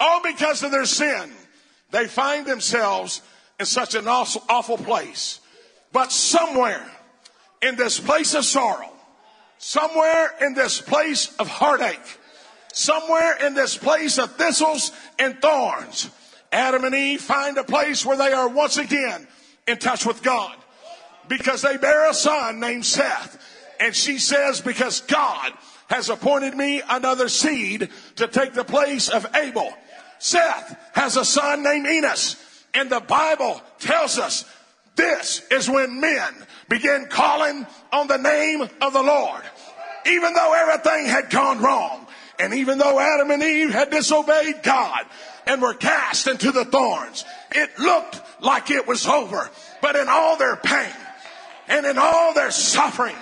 [0.00, 1.30] All because of their sin,
[1.90, 3.22] they find themselves
[3.60, 5.40] in such an awful place.
[5.92, 6.84] But somewhere
[7.60, 8.90] in this place of sorrow,
[9.58, 12.18] somewhere in this place of heartache,
[12.72, 16.10] somewhere in this place of thistles and thorns,
[16.50, 19.26] Adam and Eve find a place where they are once again
[19.66, 20.56] in touch with God
[21.28, 23.38] because they bear a son named Seth.
[23.80, 25.52] And she says, because God
[25.92, 29.70] has appointed me another seed to take the place of Abel.
[30.18, 32.36] Seth has a son named Enos.
[32.72, 34.46] And the Bible tells us
[34.96, 36.32] this is when men
[36.70, 39.42] begin calling on the name of the Lord.
[40.06, 42.06] even though everything had gone wrong,
[42.38, 45.04] and even though Adam and Eve had disobeyed God
[45.46, 49.48] and were cast into the thorns, it looked like it was over.
[49.80, 50.94] But in all their pain
[51.68, 53.14] and in all their suffering,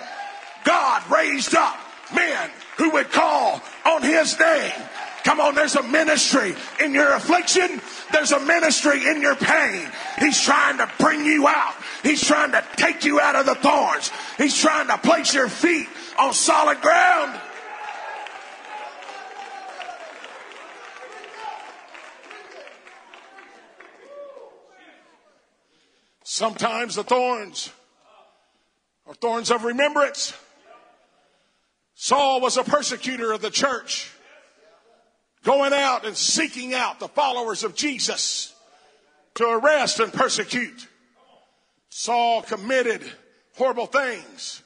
[0.63, 1.77] God raised up
[2.15, 4.73] men who would call on his name.
[5.23, 7.79] Come on, there's a ministry in your affliction.
[8.11, 9.87] There's a ministry in your pain.
[10.19, 11.75] He's trying to bring you out.
[12.01, 14.11] He's trying to take you out of the thorns.
[14.37, 17.39] He's trying to place your feet on solid ground.
[26.23, 27.71] Sometimes the thorns
[29.05, 30.33] are thorns of remembrance.
[32.03, 34.11] Saul was a persecutor of the church,
[35.43, 38.55] going out and seeking out the followers of Jesus
[39.35, 40.87] to arrest and persecute.
[41.89, 43.03] Saul committed
[43.55, 44.63] horrible things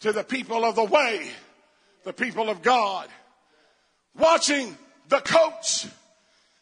[0.00, 1.28] to the people of the way,
[2.04, 3.08] the people of God,
[4.18, 4.74] watching
[5.10, 5.86] the coats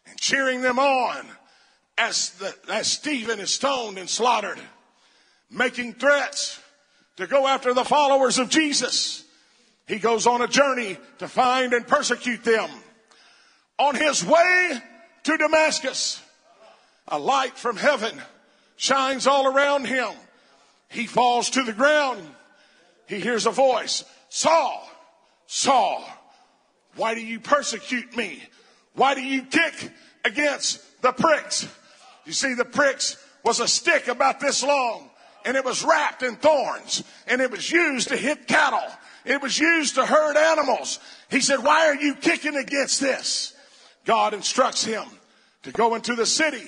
[0.05, 1.25] and cheering them on
[1.97, 4.59] as, the, as Stephen is stoned and slaughtered,
[5.49, 6.59] making threats
[7.15, 9.22] to go after the followers of Jesus.
[9.87, 12.69] He goes on a journey to find and persecute them.
[13.79, 14.81] On his way
[15.23, 16.21] to Damascus,
[17.07, 18.21] a light from heaven
[18.75, 20.11] shines all around him.
[20.89, 22.21] He falls to the ground.
[23.07, 24.89] He hears a voice Saul,
[25.47, 26.07] Saul,
[26.95, 28.41] why do you persecute me?
[28.93, 29.91] Why do you kick
[30.23, 31.67] against the pricks?
[32.25, 35.09] You see, the pricks was a stick about this long
[35.45, 38.87] and it was wrapped in thorns and it was used to hit cattle.
[39.25, 40.99] It was used to herd animals.
[41.29, 43.55] He said, why are you kicking against this?
[44.05, 45.05] God instructs him
[45.63, 46.63] to go into the city.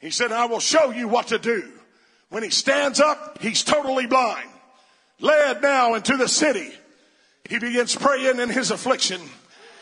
[0.00, 1.72] He said, I will show you what to do.
[2.28, 4.48] When he stands up, he's totally blind.
[5.20, 6.72] Led now into the city.
[7.48, 9.20] He begins praying in his affliction.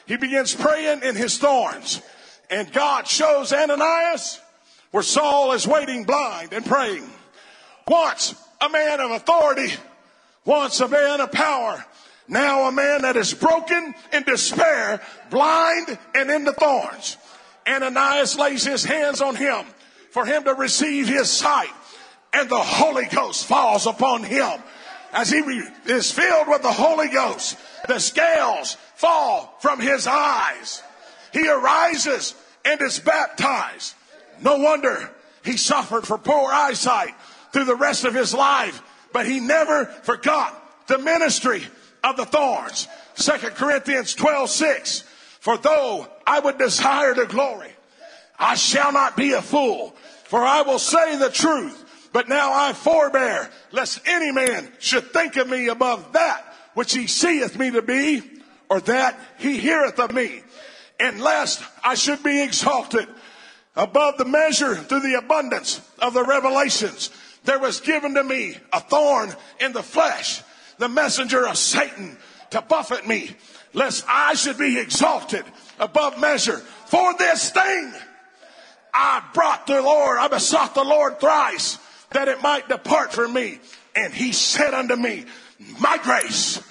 [0.06, 2.02] He begins praying in his thorns.
[2.50, 4.40] And God shows Ananias
[4.90, 7.08] where Saul is waiting blind and praying.
[7.86, 9.72] Once a man of authority,
[10.44, 11.84] once a man of power,
[12.28, 15.00] now a man that is broken in despair,
[15.30, 17.16] blind and in the thorns.
[17.66, 19.64] Ananias lays his hands on him
[20.10, 21.70] for him to receive his sight
[22.32, 24.60] and the Holy Ghost falls upon him.
[25.12, 25.38] As he
[25.86, 30.82] is filled with the Holy Ghost, the scales fall from his eyes.
[31.32, 33.94] He arises and is baptized.
[34.40, 35.10] No wonder
[35.44, 37.14] he suffered for poor eyesight
[37.52, 41.62] through the rest of his life, but he never forgot the ministry
[42.02, 42.88] of the thorns.
[43.14, 45.00] Second Corinthians 12, 6.
[45.40, 47.72] For though I would desire the glory,
[48.38, 49.94] I shall not be a fool,
[50.24, 52.08] for I will say the truth.
[52.12, 57.06] But now I forbear, lest any man should think of me above that which he
[57.06, 58.22] seeth me to be,
[58.68, 60.42] or that he heareth of me.
[60.98, 63.08] And lest I should be exalted
[63.76, 67.10] above the measure through the abundance of the revelations.
[67.44, 70.42] There was given to me a thorn in the flesh,
[70.78, 72.16] the messenger of Satan
[72.50, 73.30] to buffet me,
[73.72, 75.44] lest I should be exalted
[75.78, 76.58] above measure.
[76.86, 77.92] For this thing
[78.92, 81.78] I brought the Lord, I besought the Lord thrice
[82.10, 83.60] that it might depart from me.
[83.94, 85.24] And he said unto me,
[85.78, 86.62] My grace,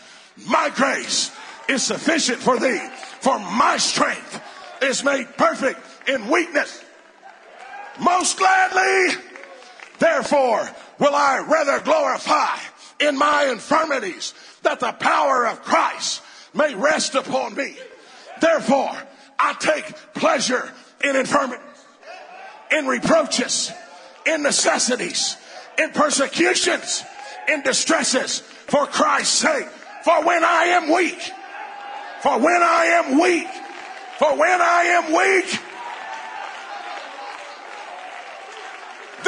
[0.48, 1.32] my grace
[1.68, 2.82] is sufficient for thee,
[3.22, 4.42] for my strength
[4.82, 6.84] is made perfect in weakness.
[8.00, 9.22] Most gladly,
[10.00, 12.58] therefore, will I rather glorify
[13.00, 14.34] in my infirmities
[14.64, 16.22] that the power of Christ
[16.54, 17.78] may rest upon me.
[18.42, 18.92] Therefore,
[19.38, 20.72] I take pleasure
[21.04, 21.64] in infirmities,
[22.72, 23.72] in reproaches,
[24.26, 25.38] in necessities,
[25.78, 27.04] in persecutions,
[27.48, 29.68] in distresses for Christ's sake.
[30.04, 31.20] For when I am weak,
[32.22, 33.48] for when I am weak,
[34.18, 35.60] for when I am weak,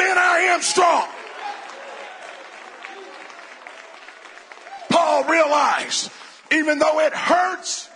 [0.02, 1.08] then I am strong.
[4.90, 6.10] Paul realized
[6.50, 7.88] even though it hurts,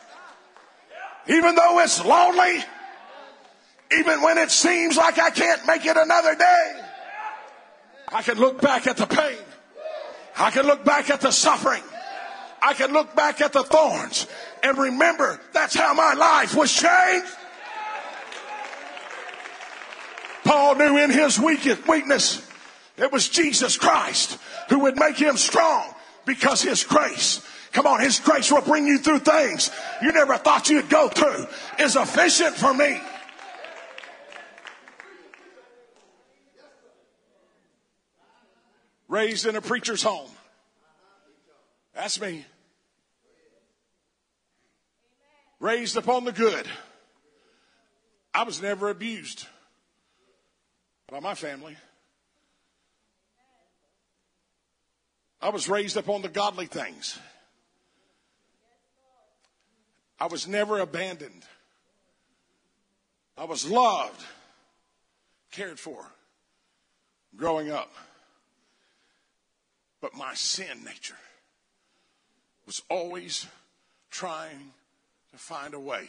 [1.28, 2.64] even though it's lonely,
[3.98, 6.82] even when it seems like I can't make it another day,
[8.08, 9.38] I can look back at the pain.
[10.38, 11.82] I can look back at the suffering.
[12.62, 14.26] I can look back at the thorns
[14.62, 17.32] and remember that's how my life was changed.
[20.46, 22.48] Paul knew in his weakness
[22.96, 24.38] it was Jesus Christ
[24.68, 25.92] who would make him strong
[26.24, 29.70] because his grace Come on, His grace will bring you through things
[30.00, 31.46] you never thought you'd go through.
[31.78, 32.98] Is efficient for me.
[39.08, 40.30] Raised in a preacher's home.
[41.94, 42.46] That's me.
[45.60, 46.66] raised upon the good.
[48.32, 49.46] I was never abused
[51.10, 51.76] by my family.
[55.40, 57.18] I was raised upon the godly things.
[60.18, 61.42] I was never abandoned.
[63.38, 64.24] I was loved,
[65.52, 66.04] cared for
[67.36, 67.92] growing up.
[70.00, 71.18] But my sin nature
[72.64, 73.46] was always
[74.10, 74.72] trying
[75.32, 76.08] to find a way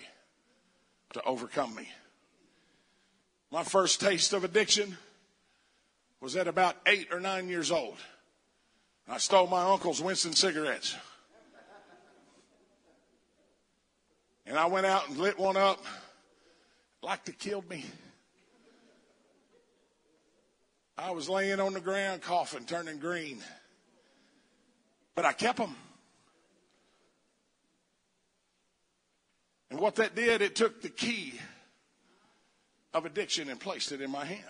[1.14, 1.88] to overcome me.
[3.52, 4.98] My first taste of addiction
[6.20, 7.98] was at about eight or nine years old.
[9.08, 10.96] I stole my uncle's Winston cigarettes.
[14.46, 15.84] And I went out and lit one up
[17.02, 17.86] like to killed me.
[20.98, 23.40] I was laying on the ground coughing, turning green.
[25.16, 25.76] But I kept them.
[29.70, 31.40] And what that did, it took the key
[32.94, 34.44] of addiction and placed it in my hand.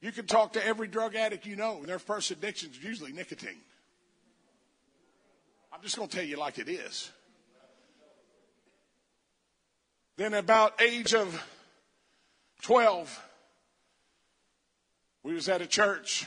[0.00, 3.12] You can talk to every drug addict you know, and their first addiction is usually
[3.12, 3.60] nicotine.
[5.72, 7.10] I'm just going to tell you like it is.
[10.16, 11.42] Then about age of
[12.62, 13.22] 12,
[15.22, 16.26] we was at a church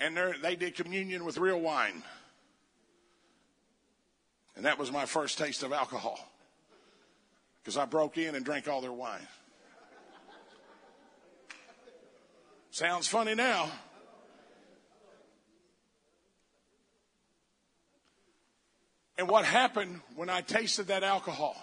[0.00, 2.02] and they did communion with real wine.
[4.56, 6.18] And that was my first taste of alcohol
[7.66, 9.26] because I broke in and drank all their wine.
[12.70, 13.68] Sounds funny now.
[19.18, 21.56] And what happened when I tasted that alcohol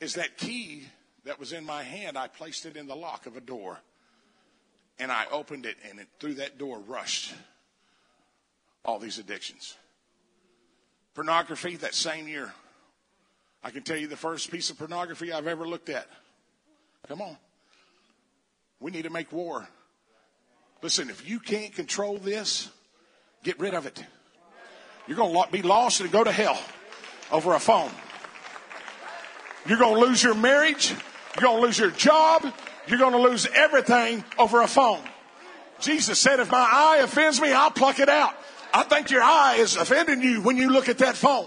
[0.00, 0.88] is that key
[1.22, 3.78] that was in my hand, I placed it in the lock of a door.
[4.98, 7.32] And I opened it, and it, through that door rushed
[8.84, 9.76] all these addictions.
[11.14, 12.52] Pornography, that same year.
[13.64, 16.06] I can tell you the first piece of pornography I've ever looked at.
[17.08, 17.36] Come on.
[18.80, 19.68] We need to make war.
[20.82, 22.68] Listen, if you can't control this,
[23.44, 24.04] get rid of it.
[25.06, 26.60] You're going to be lost and go to hell
[27.30, 27.90] over a phone.
[29.66, 30.90] You're going to lose your marriage.
[31.36, 32.44] You're going to lose your job.
[32.88, 35.00] You're going to lose everything over a phone.
[35.80, 38.34] Jesus said, if my eye offends me, I'll pluck it out.
[38.74, 41.46] I think your eye is offending you when you look at that phone.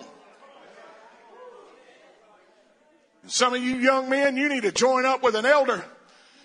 [3.28, 5.84] Some of you young men, you need to join up with an elder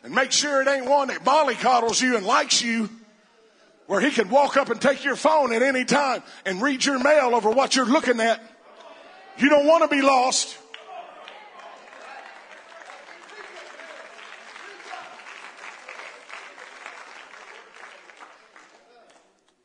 [0.03, 2.89] and make sure it ain't one that mollycoddles you and likes you,
[3.87, 6.99] where he can walk up and take your phone at any time and read your
[6.99, 8.41] mail over what you're looking at.
[9.37, 10.57] You don't want to be lost.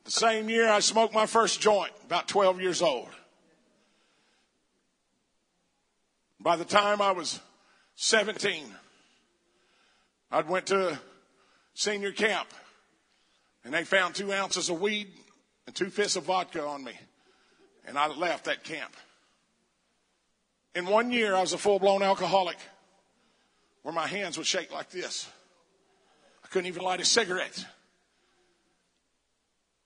[0.04, 3.08] The same year I smoked my first joint, about 12 years old.
[6.46, 7.40] By the time I was
[7.96, 8.66] 17,
[10.30, 10.96] I went to
[11.74, 12.46] senior camp
[13.64, 15.08] and they found two ounces of weed
[15.66, 16.92] and two fists of vodka on me.
[17.88, 18.94] And I left that camp.
[20.76, 22.58] In one year, I was a full blown alcoholic
[23.82, 25.28] where my hands would shake like this.
[26.44, 27.66] I couldn't even light a cigarette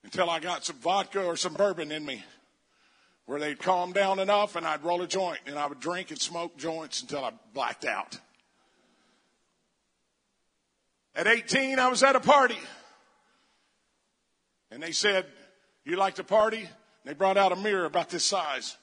[0.03, 2.23] until I got some vodka or some bourbon in me
[3.25, 6.19] where they'd calm down enough and I'd roll a joint and I would drink and
[6.19, 8.19] smoke joints until I blacked out.
[11.15, 12.59] At 18, I was at a party
[14.71, 15.25] and they said,
[15.83, 16.59] you like to party?
[16.59, 16.67] And
[17.05, 18.77] they brought out a mirror about this size,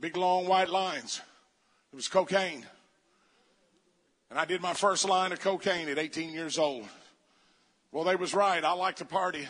[0.00, 1.20] big long white lines.
[1.92, 2.66] It was cocaine.
[4.30, 6.86] And I did my first line of cocaine at 18 years old.
[7.92, 8.62] Well, they was right.
[8.62, 9.48] I like to party.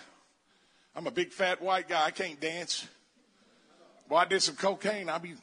[0.94, 2.04] I'm a big fat white guy.
[2.04, 2.86] I can't dance.
[4.08, 5.08] Well, I did some cocaine.
[5.08, 5.34] I'll be.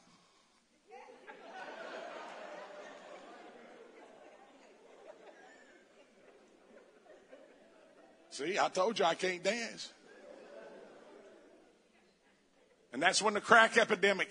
[8.32, 9.94] See, I told you I can't dance.
[12.92, 14.30] And that's when the crack epidemic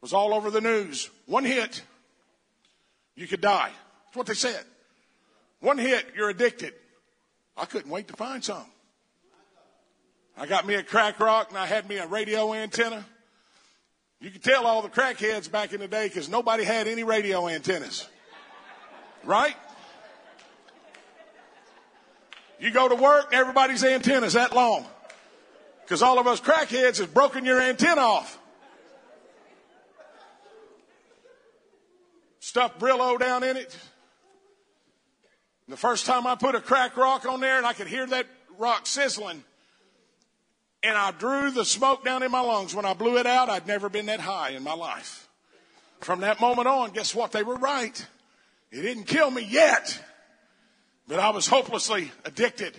[0.00, 1.08] was all over the news.
[1.26, 1.82] One hit,
[3.14, 3.70] you could die.
[4.04, 4.64] That's what they said.
[5.60, 6.74] One hit, you're addicted.
[7.56, 8.66] I couldn't wait to find some.
[10.36, 13.04] I got me a crack rock and I had me a radio antenna.
[14.20, 17.48] You could tell all the crackheads back in the day because nobody had any radio
[17.48, 18.08] antennas.
[19.24, 19.56] Right?
[22.58, 24.86] You go to work, everybody's antenna's that long.
[25.84, 28.38] Because all of us crackheads has broken your antenna off.
[32.40, 33.76] Stuffed Brillo down in it.
[35.66, 38.06] And the first time I put a crack rock on there and I could hear
[38.06, 38.26] that
[38.58, 39.44] rock sizzling,
[40.82, 42.74] and I drew the smoke down in my lungs.
[42.74, 45.28] When I blew it out, I'd never been that high in my life.
[46.00, 47.32] From that moment on, guess what?
[47.32, 48.06] They were right.
[48.70, 50.00] It didn't kill me yet,
[51.08, 52.76] but I was hopelessly addicted,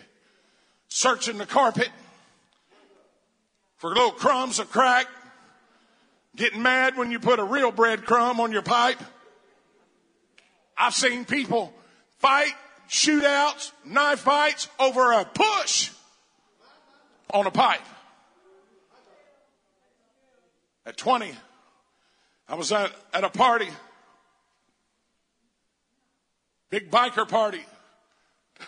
[0.88, 1.90] searching the carpet
[3.78, 5.08] for little crumbs of crack,
[6.36, 9.00] getting mad when you put a real breadcrumb on your pipe.
[10.78, 11.74] I've seen people
[12.20, 12.54] fight,
[12.88, 15.92] shootouts, knife fights over a push
[17.32, 17.82] on a pipe.
[20.86, 21.34] At 20,
[22.48, 23.68] I was at, at a party,
[26.70, 27.62] big biker party.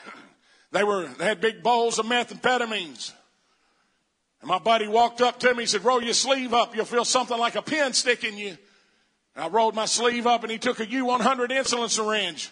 [0.72, 3.12] They were, they had big bowls of methamphetamines.
[4.42, 6.76] And my buddy walked up to me, he said, roll your sleeve up.
[6.76, 8.56] You'll feel something like a pin sticking you.
[9.36, 12.52] And I rolled my sleeve up and he took a U100 insulin syringe.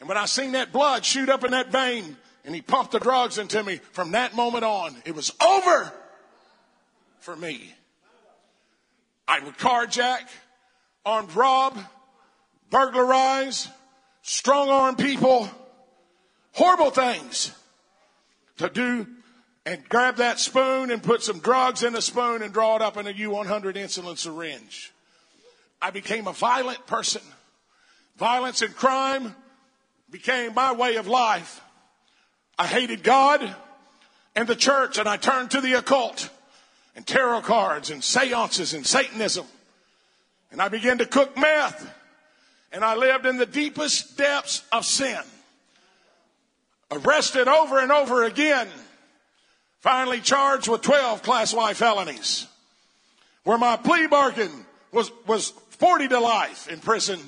[0.00, 3.00] And when I seen that blood shoot up in that vein and he pumped the
[3.00, 5.92] drugs into me, from that moment on, it was over
[7.20, 7.72] for me.
[9.26, 10.28] I would carjack,
[11.06, 11.78] armed rob,
[12.70, 13.68] burglarize,
[14.22, 15.48] strong arm people,
[16.52, 17.52] horrible things
[18.58, 19.06] to do
[19.66, 22.96] and grab that spoon and put some drugs in the spoon and draw it up
[22.96, 24.92] in a U100 insulin syringe.
[25.80, 27.22] I became a violent person.
[28.16, 29.34] Violence and crime
[30.10, 31.60] became my way of life.
[32.58, 33.54] I hated God
[34.34, 36.30] and the church and I turned to the occult
[36.96, 39.46] and tarot cards and seances and Satanism.
[40.52, 41.92] And I began to cook meth
[42.72, 45.20] and I lived in the deepest depths of sin.
[46.90, 48.68] Arrested over and over again
[49.84, 52.46] Finally charged with 12 class Y felonies.
[53.42, 57.20] Where my plea bargain was, was 40 to life in prison.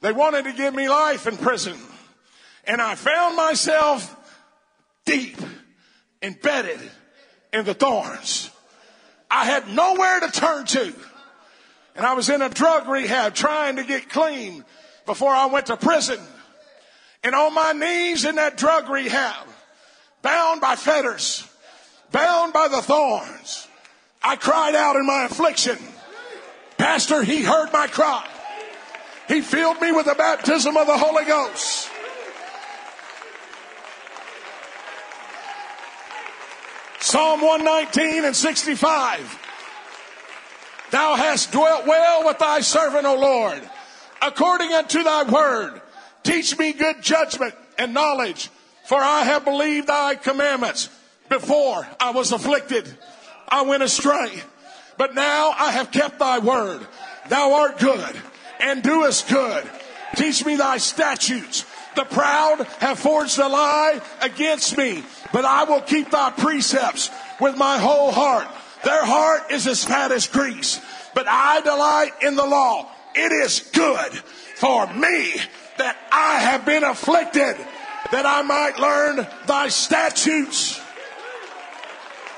[0.00, 1.76] They wanted to give me life in prison.
[2.64, 4.16] And I found myself
[5.06, 5.40] deep
[6.20, 6.80] embedded
[7.52, 8.50] in the thorns.
[9.30, 10.94] I had nowhere to turn to.
[11.96, 14.64] And I was in a drug rehab trying to get clean
[15.06, 16.20] before I went to prison.
[17.24, 19.46] And on my knees in that drug rehab,
[20.20, 21.48] bound by fetters,
[22.12, 23.66] bound by the thorns.
[24.22, 25.78] I cried out in my affliction.
[26.76, 28.28] Pastor, he heard my cry.
[29.28, 31.75] He filled me with the baptism of the Holy Ghost.
[37.16, 39.38] Psalm 119 and 65.
[40.90, 43.62] Thou hast dwelt well with thy servant, O Lord,
[44.20, 45.80] according unto thy word.
[46.24, 48.50] Teach me good judgment and knowledge,
[48.84, 50.90] for I have believed thy commandments.
[51.30, 52.86] Before I was afflicted,
[53.48, 54.42] I went astray.
[54.98, 56.86] But now I have kept thy word.
[57.30, 58.14] Thou art good
[58.60, 59.64] and doest good.
[60.16, 61.64] Teach me thy statutes.
[61.96, 67.56] The proud have forged a lie against me, but I will keep thy precepts with
[67.56, 68.46] my whole heart.
[68.84, 70.78] Their heart is as fat as grease,
[71.14, 72.90] but I delight in the law.
[73.14, 74.12] It is good
[74.56, 75.36] for me
[75.78, 77.56] that I have been afflicted,
[78.12, 80.78] that I might learn thy statutes.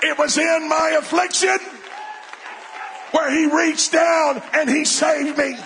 [0.05, 1.59] It was in my affliction
[3.11, 5.57] where he reached down and he saved me.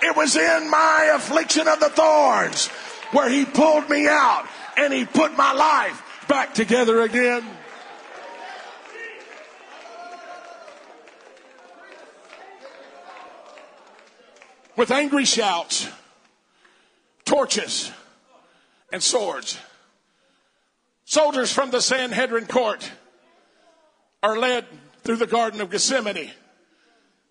[0.00, 2.70] It was in my affliction of the thorns
[3.12, 4.46] where he pulled me out
[4.76, 7.44] and he put my life back together again.
[14.74, 15.86] With angry shouts,
[17.24, 17.92] torches,
[18.90, 19.58] and swords,
[21.04, 22.90] soldiers from the Sanhedrin court
[24.22, 24.64] are led
[25.04, 26.30] through the Garden of Gethsemane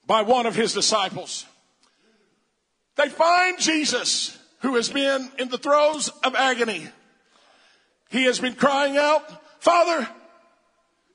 [0.05, 1.45] by one of his disciples.
[2.95, 6.87] They find Jesus, who has been in the throes of agony.
[8.09, 9.23] He has been crying out,
[9.61, 10.07] Father,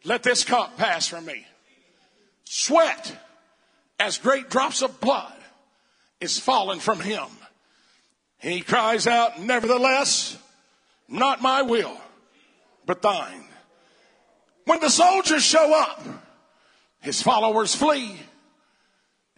[0.05, 1.47] let this cup pass from me.
[2.44, 3.16] Sweat
[3.99, 5.32] as great drops of blood
[6.20, 7.26] is falling from him.
[8.38, 10.38] He cries out, Nevertheless,
[11.09, 11.97] not my will,
[12.84, 13.44] but thine.
[14.64, 16.03] When the soldiers show up,
[17.01, 18.16] his followers flee.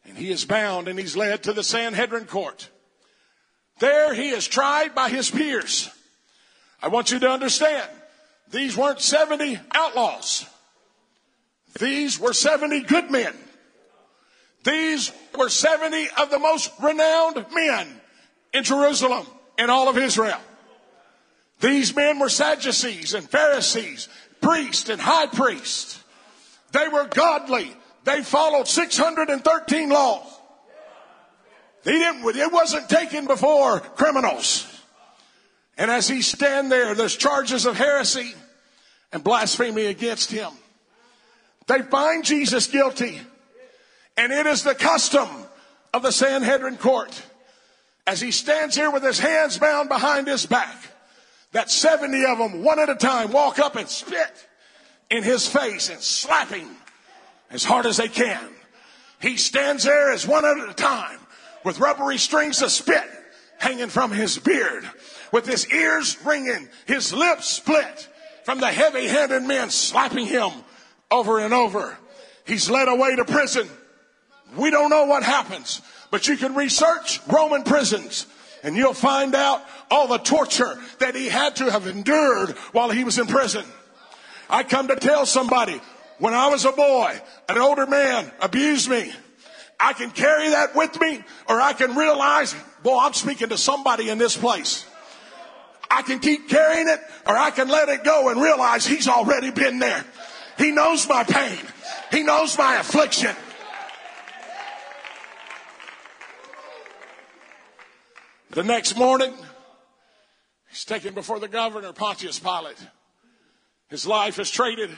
[0.07, 2.71] And he is bound and he's led to the Sanhedrin court.
[3.79, 5.91] There he is tried by his peers.
[6.83, 7.89] I want you to understand,
[8.51, 10.47] these weren't 70 outlaws.
[11.79, 13.35] These were 70 good men.
[14.65, 18.01] These were 70 of the most renowned men
[18.53, 19.27] in Jerusalem
[19.57, 20.41] and all of Israel.
[21.61, 24.09] These men were Sadducees and Pharisees
[24.41, 26.03] priests and high priests.
[26.73, 27.73] They were godly.
[28.05, 30.38] They followed 613 laws.
[31.85, 34.67] They didn't, it wasn't taken before criminals.
[35.77, 38.35] And as he stand there, there's charges of heresy
[39.13, 40.51] and blasphemy against him.
[41.67, 43.21] They find Jesus guilty.
[44.17, 45.29] And it is the custom
[45.95, 47.23] of the Sanhedrin court
[48.07, 50.77] as he stands here with his hands bound behind his back
[51.53, 54.49] that 70 of them, one at a time, walk up and spit
[55.11, 56.69] in his face and slap him
[57.51, 58.43] as hard as they can.
[59.21, 61.18] He stands there as one at a time
[61.65, 63.05] with rubbery strings of spit
[63.59, 64.89] hanging from his beard,
[65.33, 68.09] with his ears ringing, his lips split
[68.45, 70.51] from the heavy handed men slapping him
[71.11, 71.99] over and over.
[72.47, 73.69] He's led away to prison.
[74.57, 78.27] We don't know what happens, but you can research Roman prisons
[78.63, 83.05] and you'll find out all the torture that he had to have endured while he
[83.05, 83.65] was in prison.
[84.51, 85.81] I come to tell somebody
[86.19, 89.13] when I was a boy, an older man abused me.
[89.81, 94.09] I can carry that with me or I can realize, boy, I'm speaking to somebody
[94.09, 94.85] in this place.
[95.91, 99.51] I can keep carrying it or I can let it go and realize he's already
[99.51, 100.05] been there.
[100.59, 101.59] He knows my pain.
[102.11, 103.35] He knows my affliction.
[108.51, 109.33] The next morning,
[110.69, 112.79] he's taken before the governor, Pontius Pilate.
[113.89, 114.91] His life is traded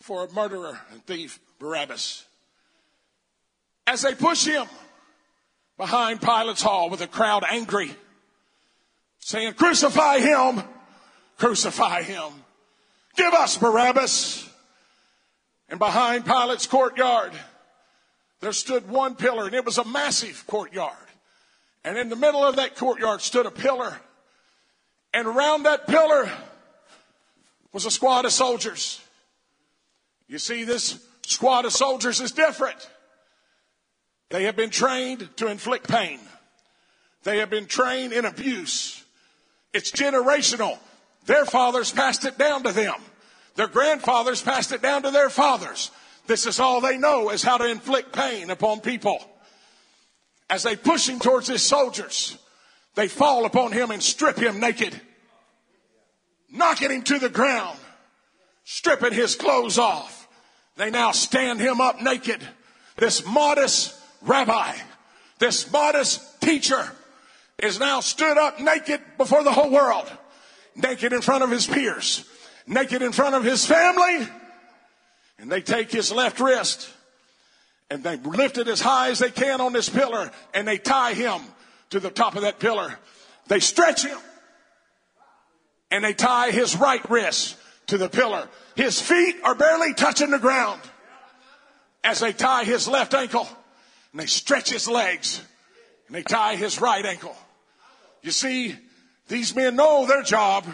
[0.00, 2.27] for a murderer and thief, Barabbas.
[3.88, 4.66] As they push him
[5.78, 7.90] behind Pilate's hall with a crowd angry,
[9.18, 10.62] saying, Crucify him,
[11.38, 12.30] crucify him,
[13.16, 14.46] give us Barabbas.
[15.70, 17.32] And behind Pilate's courtyard,
[18.40, 20.92] there stood one pillar, and it was a massive courtyard.
[21.82, 23.98] And in the middle of that courtyard stood a pillar.
[25.14, 26.30] And around that pillar
[27.72, 29.00] was a squad of soldiers.
[30.26, 32.86] You see, this squad of soldiers is different.
[34.30, 36.20] They have been trained to inflict pain.
[37.24, 39.02] They have been trained in abuse.
[39.72, 40.78] It's generational.
[41.26, 42.94] Their fathers passed it down to them.
[43.56, 45.90] Their grandfathers passed it down to their fathers.
[46.26, 49.18] This is all they know is how to inflict pain upon people.
[50.50, 52.38] As they push him towards his soldiers,
[52.94, 54.98] they fall upon him and strip him naked,
[56.50, 57.78] knocking him to the ground,
[58.64, 60.28] stripping his clothes off.
[60.76, 62.46] They now stand him up naked.
[62.96, 64.74] This modest rabbi,
[65.38, 66.90] this modest teacher
[67.58, 70.10] is now stood up naked before the whole world,
[70.76, 72.24] naked in front of his peers,
[72.66, 74.28] naked in front of his family,
[75.38, 76.90] and they take his left wrist.
[77.90, 80.30] And they lift it as high as they can on this pillar.
[80.52, 81.40] And they tie him
[81.90, 82.98] to the top of that pillar.
[83.46, 84.18] They stretch him.
[85.90, 87.56] And they tie his right wrist
[87.86, 88.46] to the pillar.
[88.74, 90.82] His feet are barely touching the ground
[92.04, 93.48] as they tie his left ankle
[94.12, 95.42] and they stretch his legs
[96.06, 97.36] and they tie his right ankle.
[98.22, 98.76] You see,
[99.28, 100.66] these men know their job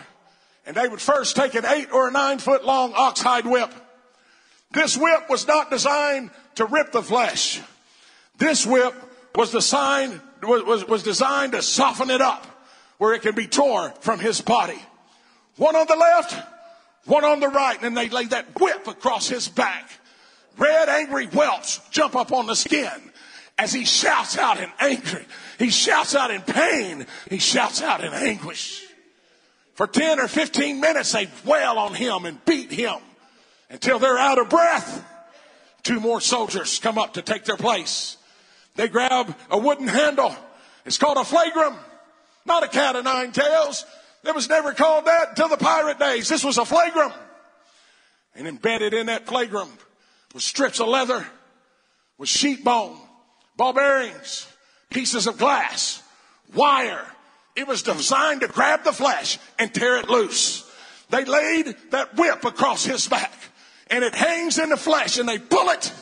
[0.66, 3.72] and they would first take an eight or a nine foot long oxhide whip.
[4.72, 7.61] This whip was not designed to rip the flesh.
[8.39, 8.95] This whip
[9.35, 12.47] was designed, was, was, designed to soften it up
[12.99, 14.80] where it can be torn from his body.
[15.57, 16.35] One on the left,
[17.05, 19.91] one on the right, and they lay that whip across his back.
[20.57, 22.91] Red, angry whelps jump up on the skin
[23.59, 25.24] as he shouts out in anger.
[25.59, 27.07] He shouts out in pain.
[27.30, 28.84] He shouts out in anguish.
[29.74, 32.96] For 10 or 15 minutes, they wail on him and beat him
[33.70, 35.05] until they're out of breath.
[35.82, 38.16] Two more soldiers come up to take their place.
[38.76, 40.34] They grab a wooden handle.
[40.84, 41.76] It's called a flagrum,
[42.46, 43.84] not a cat of nine tails.
[44.24, 46.28] It was never called that until the pirate days.
[46.28, 47.12] This was a flagrum.
[48.34, 49.68] And embedded in that flagrum
[50.32, 51.24] was strips of leather,
[52.18, 52.98] was sheep bone,
[53.57, 54.46] ball bearings,
[54.90, 56.02] pieces of glass,
[56.55, 57.07] wire.
[57.57, 60.68] It was designed to grab the flesh and tear it loose.
[61.11, 63.32] They laid that whip across his back
[63.88, 65.92] and it hangs in the flesh and they pull it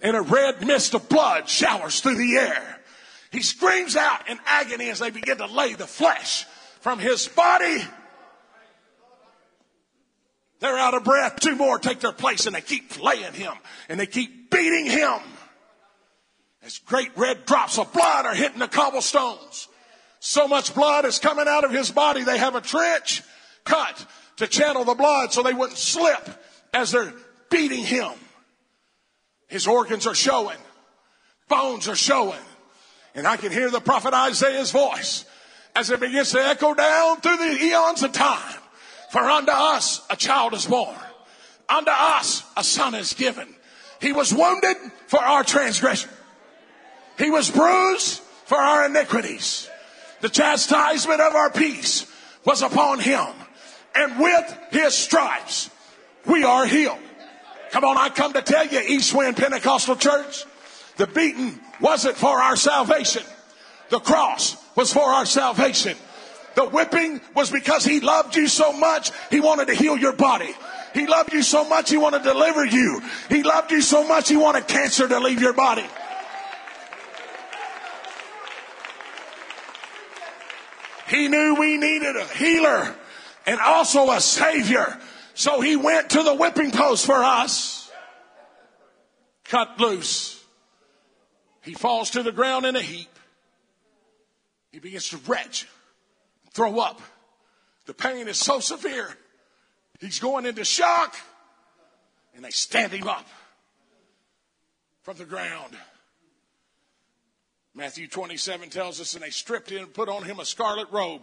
[0.00, 2.80] and a red mist of blood showers through the air.
[3.30, 6.44] He screams out in agony as they begin to lay the flesh
[6.80, 7.82] from his body.
[10.60, 11.40] They're out of breath.
[11.40, 13.52] Two more take their place and they keep laying him
[13.88, 15.18] and they keep beating him.
[16.66, 19.68] As great red drops of blood are hitting the cobblestones.
[20.18, 22.24] So much blood is coming out of his body.
[22.24, 23.22] They have a trench
[23.62, 24.04] cut
[24.38, 26.28] to channel the blood so they wouldn't slip
[26.74, 27.12] as they're
[27.50, 28.10] beating him.
[29.46, 30.58] His organs are showing.
[31.48, 32.40] Bones are showing.
[33.14, 35.24] And I can hear the prophet Isaiah's voice
[35.76, 38.58] as it begins to echo down through the eons of time.
[39.12, 40.96] For unto us a child is born.
[41.68, 43.54] Unto us a son is given.
[44.00, 46.10] He was wounded for our transgression.
[47.18, 49.68] He was bruised for our iniquities.
[50.20, 52.10] The chastisement of our peace
[52.44, 53.26] was upon him.
[53.94, 55.70] And with his stripes,
[56.26, 56.98] we are healed.
[57.70, 60.44] Come on, I come to tell you, East Wind Pentecostal Church,
[60.96, 63.22] the beating wasn't for our salvation.
[63.90, 65.96] The cross was for our salvation.
[66.54, 70.54] The whipping was because he loved you so much, he wanted to heal your body.
[70.94, 73.02] He loved you so much, he wanted to deliver you.
[73.28, 75.84] He loved you so much, he wanted cancer to leave your body.
[81.08, 82.94] He knew we needed a healer
[83.46, 84.98] and also a savior.
[85.34, 87.90] So he went to the whipping post for us.
[89.44, 90.42] Cut loose.
[91.62, 93.08] He falls to the ground in a heap.
[94.72, 95.66] He begins to retch,
[96.52, 97.00] throw up.
[97.86, 99.08] The pain is so severe.
[100.00, 101.14] He's going into shock.
[102.34, 103.26] And they stand him up
[105.02, 105.76] from the ground.
[107.76, 111.20] Matthew 27 tells us, and they stripped him and put on him a scarlet robe.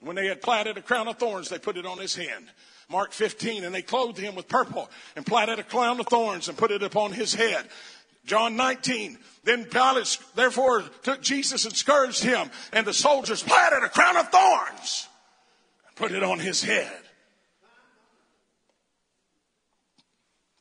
[0.00, 2.50] When they had platted a crown of thorns, they put it on his hand.
[2.90, 6.58] Mark 15, and they clothed him with purple and platted a crown of thorns and
[6.58, 7.66] put it upon his head.
[8.26, 13.88] John 19, then Pilate therefore took Jesus and scourged him, and the soldiers platted a
[13.88, 15.08] crown of thorns
[15.86, 16.92] and put it on his head.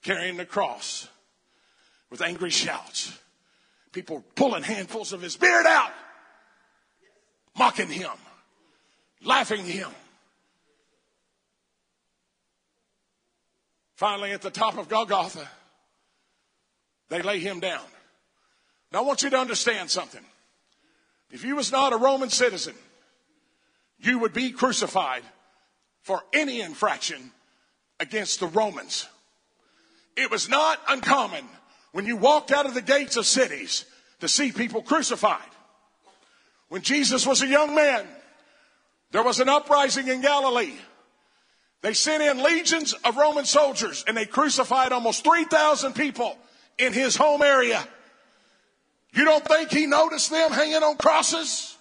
[0.02, 1.10] Carrying the cross
[2.10, 3.20] with angry shouts.
[3.96, 5.94] People pulling handfuls of his beard out,
[7.58, 8.12] mocking him,
[9.24, 9.90] laughing him.
[13.96, 15.50] Finally, at the top of Golgotha,
[17.08, 17.86] they lay him down.
[18.92, 20.26] Now, I want you to understand something.
[21.32, 22.76] If you was not a Roman citizen,
[23.98, 25.24] you would be crucified
[26.02, 27.32] for any infraction
[28.02, 29.08] against the Romans.
[30.18, 31.46] It was not uncommon
[31.96, 33.86] when you walked out of the gates of cities
[34.20, 35.48] to see people crucified.
[36.68, 38.06] When Jesus was a young man,
[39.12, 40.74] there was an uprising in Galilee.
[41.80, 46.38] They sent in legions of Roman soldiers and they crucified almost 3,000 people
[46.78, 47.82] in his home area.
[49.14, 51.78] You don't think he noticed them hanging on crosses?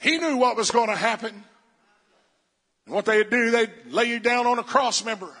[0.00, 1.44] He knew what was going to happen.
[2.86, 5.32] And what they'd do, they'd lay you down on a cross member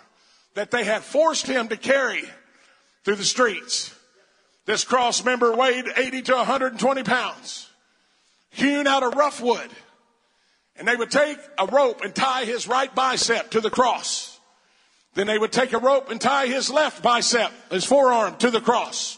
[0.54, 2.22] that they had forced him to carry
[3.08, 3.94] through the streets.
[4.66, 7.70] This cross member weighed 80 to 120 pounds,
[8.50, 9.70] hewn out of rough wood.
[10.76, 14.38] And they would take a rope and tie his right bicep to the cross.
[15.14, 18.60] Then they would take a rope and tie his left bicep, his forearm to the
[18.60, 19.16] cross.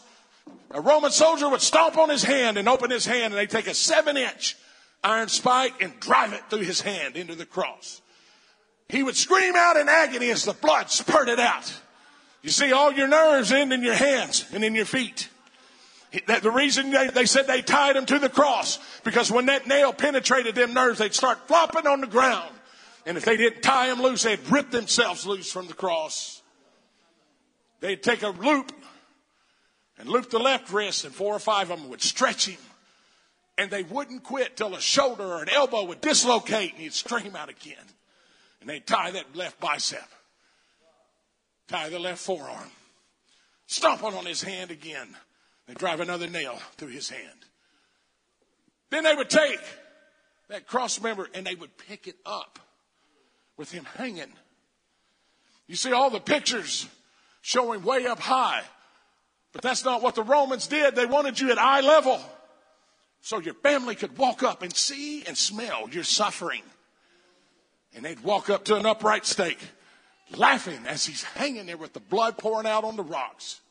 [0.69, 3.67] A Roman soldier would stomp on his hand and open his hand and they'd take
[3.67, 4.55] a seven inch
[5.03, 8.01] iron spike and drive it through his hand into the cross.
[8.87, 11.73] He would scream out in agony as the blood spurted out.
[12.41, 15.29] You see, all your nerves end in your hands and in your feet.
[16.11, 19.93] The reason they, they said they tied him to the cross because when that nail
[19.93, 22.53] penetrated them nerves, they'd start flopping on the ground.
[23.05, 26.41] And if they didn't tie him loose, they'd rip themselves loose from the cross.
[27.79, 28.73] They'd take a loop
[29.97, 32.59] and loop the left wrist, and four or five of them would stretch him.
[33.57, 37.35] And they wouldn't quit till a shoulder or an elbow would dislocate and he'd scream
[37.35, 37.75] out again.
[38.59, 40.07] And they'd tie that left bicep
[41.71, 42.69] tie the left forearm,
[43.65, 45.07] stomp on his hand again.
[45.67, 47.45] They drive another nail through his hand.
[48.89, 49.59] Then they would take
[50.49, 52.59] that cross member and they would pick it up
[53.57, 54.33] with him hanging.
[55.67, 56.87] You see all the pictures
[57.41, 58.63] showing way up high,
[59.53, 60.95] but that's not what the Romans did.
[60.95, 62.19] They wanted you at eye level
[63.21, 66.63] so your family could walk up and see and smell your suffering.
[67.95, 69.59] And they'd walk up to an upright stake
[70.37, 73.61] laughing as he's hanging there with the blood pouring out on the rocks.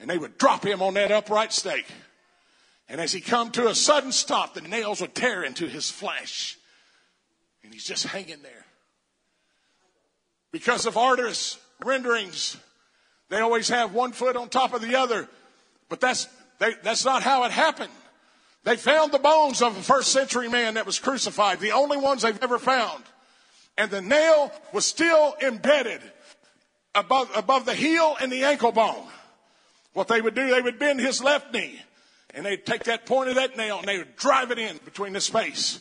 [0.00, 1.86] And they would drop him on that upright stake.
[2.88, 6.58] And as he come to a sudden stop, the nails would tear into his flesh.
[7.62, 8.64] And he's just hanging there.
[10.50, 12.56] Because of artists' renderings,
[13.30, 15.28] they always have one foot on top of the other.
[15.88, 16.26] But that's,
[16.58, 17.92] they, that's not how it happened.
[18.64, 22.22] They found the bones of a first century man that was crucified, the only ones
[22.22, 23.04] they've ever found
[23.76, 26.00] and the nail was still embedded
[26.94, 29.06] above, above the heel and the ankle bone.
[29.92, 31.80] What they would do, they would bend his left knee
[32.34, 35.12] and they'd take that point of that nail and they would drive it in between
[35.12, 35.80] the space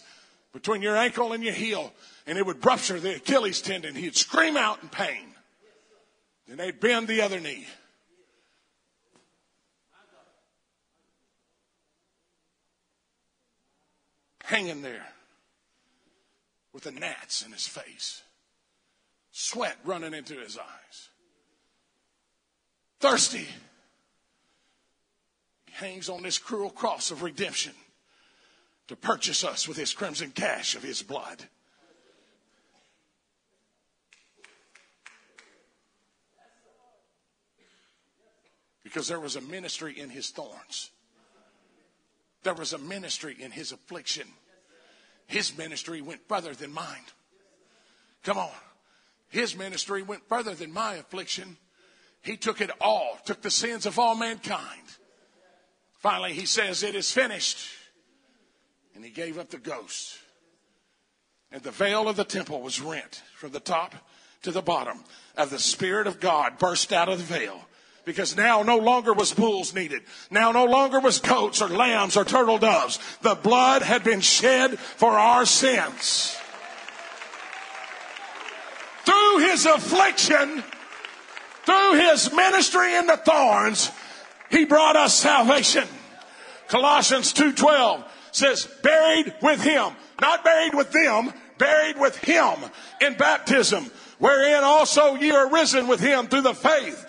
[0.54, 1.94] between your ankle and your heel
[2.28, 3.96] and it would rupture the Achilles tendon.
[3.96, 5.34] He'd scream out in pain.
[6.48, 7.68] Then they'd bend the other knee.
[14.44, 15.08] Hanging there
[16.74, 18.22] with the gnats in his face,
[19.32, 21.10] sweat running into his eyes,
[23.00, 23.48] thirsty.
[25.66, 27.74] He hangs on this cruel cross of redemption
[28.88, 31.44] to purchase us with his crimson cash of his blood.
[38.84, 40.92] Because there was a ministry in his thorns.
[42.44, 44.28] There was a ministry in his affliction.
[45.32, 47.06] His ministry went further than mine.
[48.24, 48.52] Come on.
[49.30, 51.56] His ministry went further than my affliction.
[52.22, 54.82] He took it all, took the sins of all mankind.
[56.00, 57.66] Finally, he says, It is finished.
[58.94, 60.18] And he gave up the ghost.
[61.50, 63.96] And the veil of the temple was rent from the top
[64.42, 65.02] to the bottom.
[65.38, 67.66] Of the Spirit of God burst out of the veil.
[68.04, 70.02] Because now no longer was bulls needed.
[70.32, 73.00] Now no longer was goats or lambs or turtle doves.
[73.22, 76.36] The blood had been shed for our sins.
[79.06, 80.64] Through his affliction,
[81.64, 83.92] through his ministry in the thorns,
[84.50, 85.88] he brought us salvation.
[86.68, 92.56] Colossians 2:12 says buried with him, not buried with them, buried with him
[93.00, 97.06] in baptism, wherein also ye are risen with him through the faith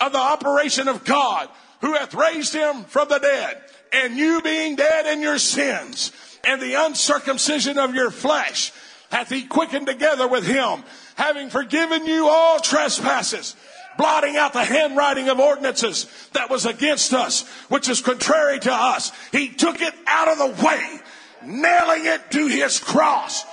[0.00, 1.48] of the operation of God,
[1.80, 6.12] who hath raised him from the dead, and you being dead in your sins,
[6.44, 8.72] and the uncircumcision of your flesh,
[9.10, 10.82] hath he quickened together with him,
[11.14, 13.54] having forgiven you all trespasses,
[13.96, 19.12] blotting out the handwriting of ordinances that was against us, which is contrary to us.
[19.30, 21.00] He took it out of the way,
[21.44, 23.44] nailing it to his cross,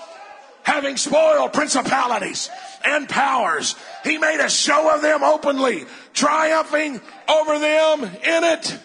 [0.72, 2.50] having spoiled principalities
[2.86, 3.76] and powers.
[4.06, 8.80] He made a show of them openly, triumphing over them in it.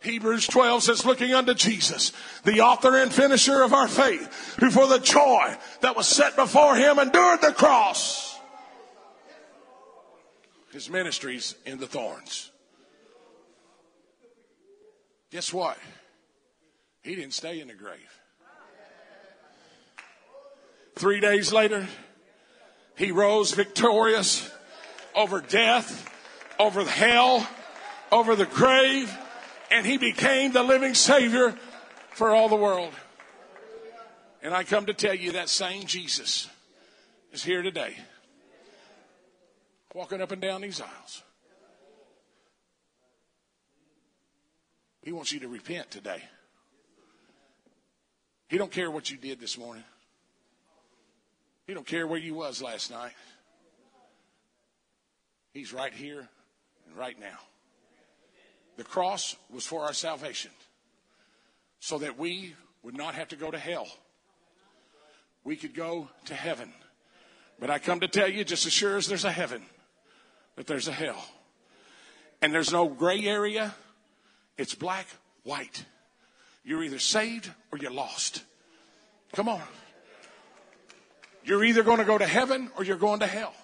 [0.00, 2.12] Hebrews 12 says, looking unto Jesus,
[2.44, 6.76] the author and finisher of our faith, who for the joy that was set before
[6.76, 8.38] him endured the cross.
[10.72, 12.50] His ministries in the thorns.
[15.30, 15.78] Guess what?
[17.02, 18.23] He didn't stay in the grave.
[20.96, 21.88] Three days later,
[22.96, 24.48] he rose victorious
[25.14, 26.08] over death,
[26.58, 27.46] over hell,
[28.12, 29.16] over the grave,
[29.70, 31.56] and he became the living Savior
[32.10, 32.92] for all the world.
[34.42, 36.48] And I come to tell you that same Jesus
[37.32, 37.96] is here today,
[39.94, 41.22] walking up and down these aisles.
[45.02, 46.22] He wants you to repent today.
[48.48, 49.84] He don't care what you did this morning.
[51.66, 53.12] He don't care where you was last night.
[55.52, 56.28] He's right here
[56.86, 57.38] and right now.
[58.76, 60.50] The cross was for our salvation
[61.78, 63.86] so that we would not have to go to hell.
[65.44, 66.72] We could go to heaven.
[67.60, 69.62] But I come to tell you, just as sure as there's a heaven,
[70.56, 71.24] that there's a hell.
[72.42, 73.74] And there's no gray area.
[74.58, 75.06] It's black,
[75.44, 75.84] white.
[76.64, 78.42] You're either saved or you're lost.
[79.34, 79.62] Come on.
[81.44, 83.54] You're either going to go to heaven or you're going to hell.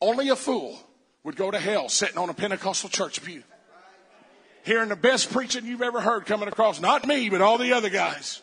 [0.00, 0.78] Only a fool
[1.22, 3.42] would go to hell sitting on a Pentecostal church pew.
[4.64, 7.90] Hearing the best preaching you've ever heard coming across, not me, but all the other
[7.90, 8.42] guys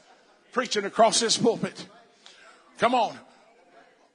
[0.51, 1.87] preaching across this pulpit.
[2.79, 3.17] Come on.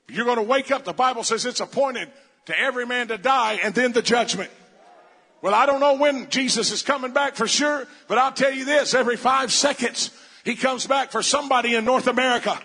[0.08, 0.84] You're going to wake up.
[0.84, 2.10] The Bible says it's appointed
[2.46, 4.50] to every man to die and then the judgment.
[5.42, 8.64] Well, I don't know when Jesus is coming back for sure, but I'll tell you
[8.64, 10.10] this every five seconds,
[10.44, 12.58] he comes back for somebody in North America.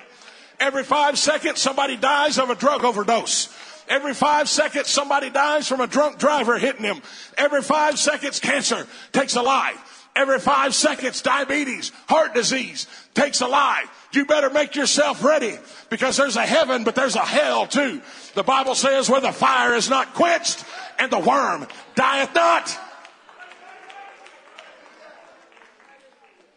[0.61, 3.49] Every five seconds, somebody dies of a drug overdose.
[3.89, 7.01] Every five seconds, somebody dies from a drunk driver hitting him.
[7.35, 10.07] Every five seconds, cancer takes a life.
[10.15, 12.85] Every five seconds, diabetes, heart disease
[13.15, 13.89] takes a life.
[14.13, 15.57] You better make yourself ready
[15.89, 17.99] because there's a heaven, but there's a hell too.
[18.35, 20.63] The Bible says where the fire is not quenched
[20.99, 22.77] and the worm dieth not.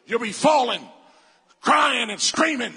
[0.06, 0.86] You'll be falling,
[1.62, 2.74] crying and screaming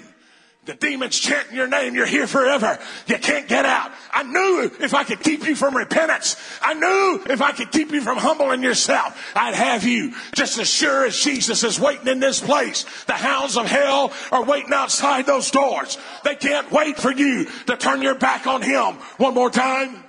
[0.68, 2.78] the demons chanting your name, you're here forever.
[3.06, 3.90] You can't get out.
[4.12, 7.90] I knew if I could keep you from repentance, I knew if I could keep
[7.90, 12.20] you from humbling yourself, I'd have you just as sure as Jesus is waiting in
[12.20, 12.84] this place.
[13.06, 15.96] The hounds of hell are waiting outside those doors.
[16.22, 20.04] They can't wait for you to turn your back on Him one more time.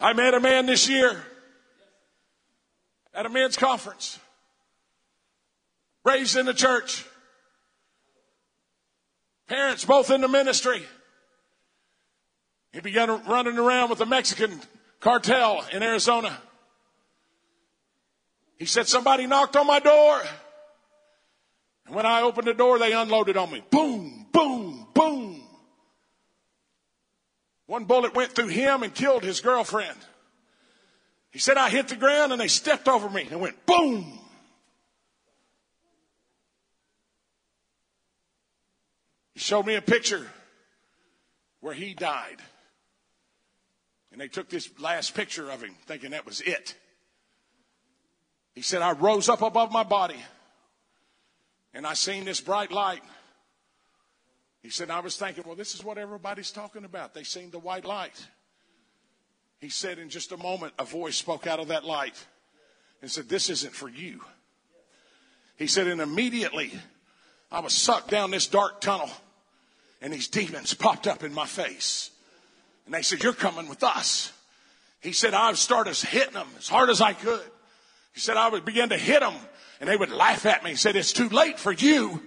[0.00, 1.24] I met a man this year
[3.14, 4.18] at a men's conference,
[6.04, 7.06] raised in the church.
[9.46, 10.82] Parents both in the ministry.
[12.72, 14.60] He began running around with the Mexican
[15.00, 16.36] cartel in Arizona.
[18.58, 20.22] He said, Somebody knocked on my door.
[21.86, 23.62] And when I opened the door, they unloaded on me.
[23.70, 25.42] Boom, boom, boom.
[27.66, 29.96] One bullet went through him and killed his girlfriend.
[31.30, 34.20] He said, I hit the ground and they stepped over me and went boom.
[39.34, 40.26] He showed me a picture
[41.60, 42.38] where he died.
[44.12, 46.74] And they took this last picture of him thinking that was it.
[48.54, 50.22] He said, I rose up above my body
[51.72, 53.02] and I seen this bright light.
[54.62, 57.12] He said, I was thinking, well, this is what everybody's talking about.
[57.12, 58.24] They seen the white light.
[59.58, 62.24] He said, in just a moment, a voice spoke out of that light
[63.02, 64.20] and said, This isn't for you.
[65.56, 66.72] He said, and immediately
[67.50, 69.10] I was sucked down this dark tunnel
[70.04, 72.10] and these demons popped up in my face.
[72.84, 74.30] And they said, You're coming with us.
[75.00, 77.42] He said, I started hitting them as hard as I could.
[78.12, 79.34] He said, I would begin to hit them
[79.80, 80.70] and they would laugh at me.
[80.70, 82.22] He said, It's too late for you.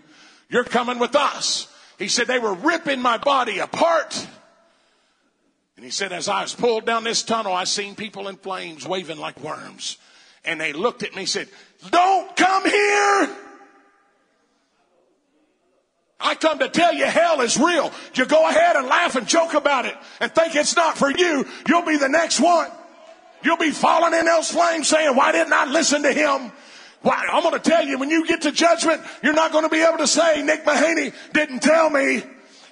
[0.49, 1.71] You're coming with us.
[1.99, 4.28] He said, They were ripping my body apart.
[5.75, 8.88] And he said, As I was pulled down this tunnel, I seen people in flames
[8.88, 9.97] waving like worms.
[10.43, 11.47] And they looked at me and said,
[11.91, 13.38] Don't come here.
[16.20, 17.91] I come to tell you hell is real.
[18.15, 21.45] You go ahead and laugh and joke about it and think it's not for you.
[21.68, 22.70] You'll be the next one.
[23.43, 26.51] You'll be falling in those flames saying, why didn't I listen to him?
[27.01, 29.70] Why, I'm going to tell you, when you get to judgment, you're not going to
[29.70, 32.24] be able to say, Nick Mahaney didn't tell me.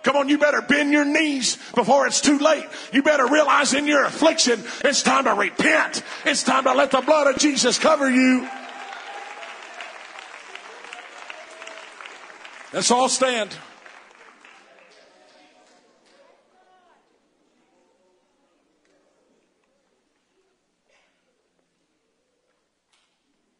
[0.01, 2.65] Come on, you better bend your knees before it's too late.
[2.91, 6.03] You better realize in your affliction, it's time to repent.
[6.25, 8.47] It's time to let the blood of Jesus cover you.
[12.76, 13.55] Let's all stand.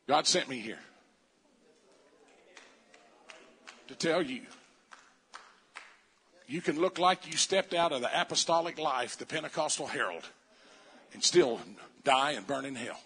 [0.06, 0.80] God sent me here
[3.88, 4.42] to tell you
[6.46, 10.28] you can look like you stepped out of the apostolic life, the Pentecostal herald,
[11.14, 11.62] and still
[12.04, 13.00] die and burn in hell.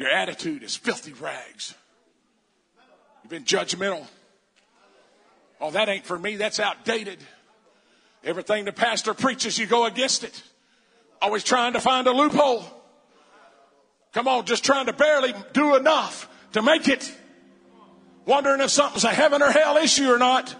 [0.00, 1.74] Your attitude is filthy rags.
[3.22, 4.06] You've been judgmental.
[5.60, 6.36] Oh, that ain't for me.
[6.36, 7.18] That's outdated.
[8.24, 10.42] Everything the pastor preaches, you go against it.
[11.20, 12.64] Always trying to find a loophole.
[14.14, 17.14] Come on, just trying to barely do enough to make it.
[18.24, 20.56] Wondering if something's a heaven or hell issue or not.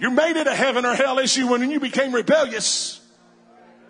[0.00, 3.02] You made it a heaven or hell issue when you became rebellious.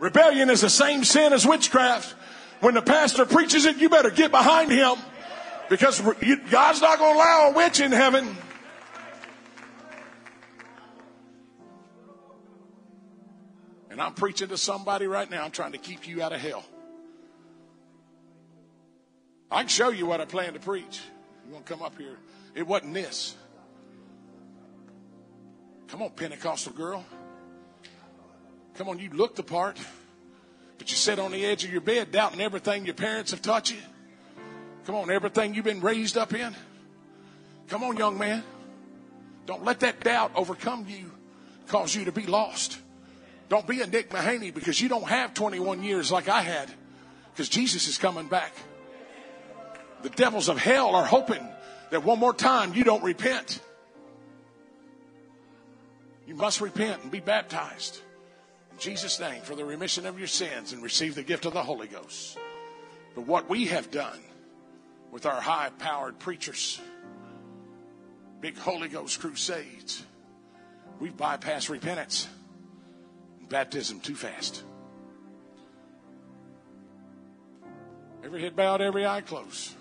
[0.01, 2.17] Rebellion is the same sin as witchcraft.
[2.61, 4.97] When the pastor preaches it, you better get behind him
[5.69, 8.37] because God's not going to allow a witch in heaven.
[13.91, 15.45] And I'm preaching to somebody right now.
[15.45, 16.65] I'm trying to keep you out of hell.
[19.51, 21.01] I can show you what I plan to preach.
[21.47, 22.17] You want to come up here?
[22.55, 23.35] It wasn't this.
[25.89, 27.05] Come on, Pentecostal girl.
[28.75, 29.79] Come on, you look the part.
[30.79, 33.71] But you sit on the edge of your bed doubting everything your parents have taught
[33.71, 33.79] you.
[34.87, 36.55] Come on, everything you've been raised up in.
[37.69, 38.43] Come on, young man.
[39.45, 41.11] Don't let that doubt overcome you,
[41.67, 42.79] cause you to be lost.
[43.49, 46.71] Don't be a Nick Mahaney because you don't have 21 years like I had,
[47.33, 48.53] because Jesus is coming back.
[50.03, 51.47] The devils of hell are hoping
[51.91, 53.61] that one more time you don't repent.
[56.27, 58.01] You must repent and be baptized.
[58.79, 61.89] Jesus' name for the remission of your sins and receive the gift of the Holy
[61.89, 62.39] Ghost.
[63.15, 64.21] But what we have done
[65.11, 66.81] with our high powered preachers,
[68.41, 70.05] big Holy Ghost crusades,
[71.01, 72.29] we've bypassed repentance
[73.41, 74.63] and baptism too fast.
[78.23, 79.75] Every head bowed, every eye closed.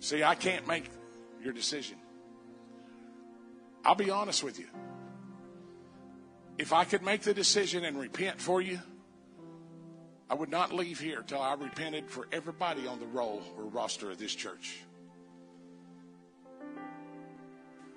[0.00, 0.88] See, I can't make
[1.42, 1.96] your decision.
[3.84, 4.66] I'll be honest with you
[6.62, 8.78] if I could make the decision and repent for you,
[10.30, 14.12] I would not leave here till I repented for everybody on the roll or roster
[14.12, 14.78] of this church.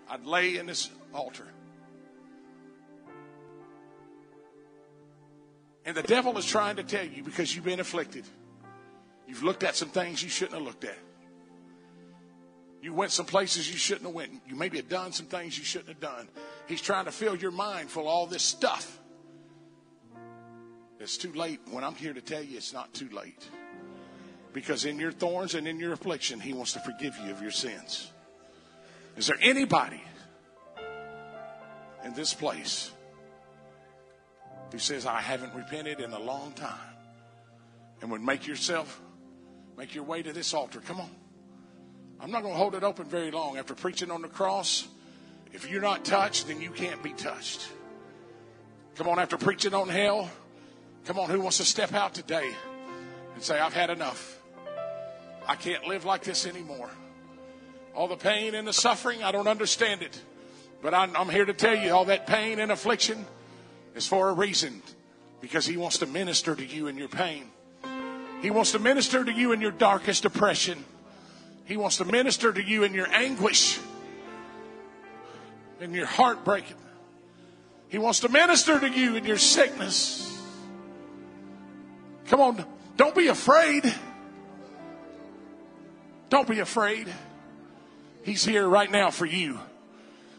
[0.10, 1.46] I'd lay in this altar.
[5.86, 8.26] And the devil is trying to tell you because you've been afflicted.
[9.28, 10.98] You've looked at some things you shouldn't have looked at.
[12.86, 14.44] You went some places you shouldn't have went.
[14.48, 16.30] You maybe have done some things you shouldn't have done.
[16.68, 19.00] He's trying to fill your mind full of all this stuff.
[21.00, 23.50] It's too late when I'm here to tell you it's not too late.
[24.54, 27.50] Because in your thorns and in your affliction, He wants to forgive you of your
[27.50, 28.12] sins.
[29.18, 30.04] Is there anybody
[32.04, 32.92] in this place
[34.72, 36.94] who says, I haven't repented in a long time?
[38.04, 39.02] And would make yourself,
[39.76, 40.82] make your way to this altar.
[40.82, 41.25] Come on.
[42.26, 43.60] I'm not going to hold it open very long.
[43.60, 44.88] After preaching on the cross,
[45.54, 47.70] if you're not touched, then you can't be touched.
[48.96, 50.32] Come on, after preaching on hell,
[51.06, 52.52] come on, who wants to step out today
[53.36, 54.42] and say, I've had enough?
[55.48, 56.90] I can't live like this anymore.
[57.94, 60.20] All the pain and the suffering, I don't understand it.
[60.82, 63.24] But I'm, I'm here to tell you all that pain and affliction
[63.94, 64.82] is for a reason
[65.42, 67.52] because He wants to minister to you in your pain.
[68.42, 70.84] He wants to minister to you in your darkest depression.
[71.66, 73.80] He wants to minister to you in your anguish,
[75.80, 76.78] in your heartbreaking.
[77.90, 80.22] He wants to minister to you in your sickness.
[82.28, 82.66] Come on,
[82.98, 83.94] don't be afraid.
[86.30, 87.08] Don't be afraid.
[88.24, 89.60] He's here right now for you.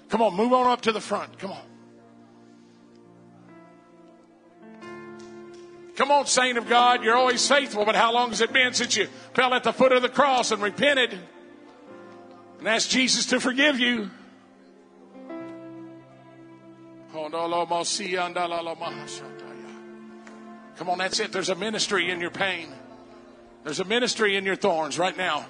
[0.09, 1.39] Come on, move on up to the front.
[1.39, 1.63] Come on.
[5.97, 8.97] Come on, saint of God, you're always faithful, but how long has it been since
[8.97, 11.19] you fell at the foot of the cross and repented
[12.59, 14.11] and asked Jesus to forgive you?
[20.77, 21.33] Come on, that's it.
[21.33, 22.69] There's a ministry in your pain.
[23.65, 25.47] There's a ministry in your thorns right now.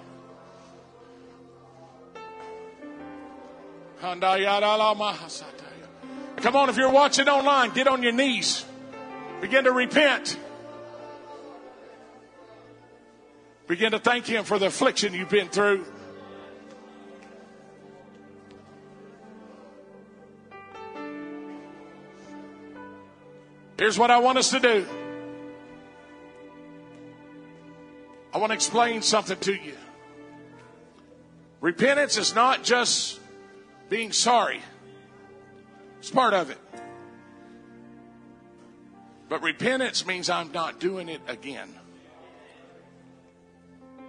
[6.36, 8.65] Come on, if you're watching online, get on your knees.
[9.40, 10.38] Begin to repent.
[13.66, 15.84] Begin to thank Him for the affliction you've been through.
[23.78, 24.86] Here's what I want us to do.
[28.32, 29.74] I want to explain something to you.
[31.60, 33.20] Repentance is not just
[33.88, 34.60] being sorry,
[35.98, 36.58] it's part of it.
[39.28, 41.74] But repentance means I'm not doing it again.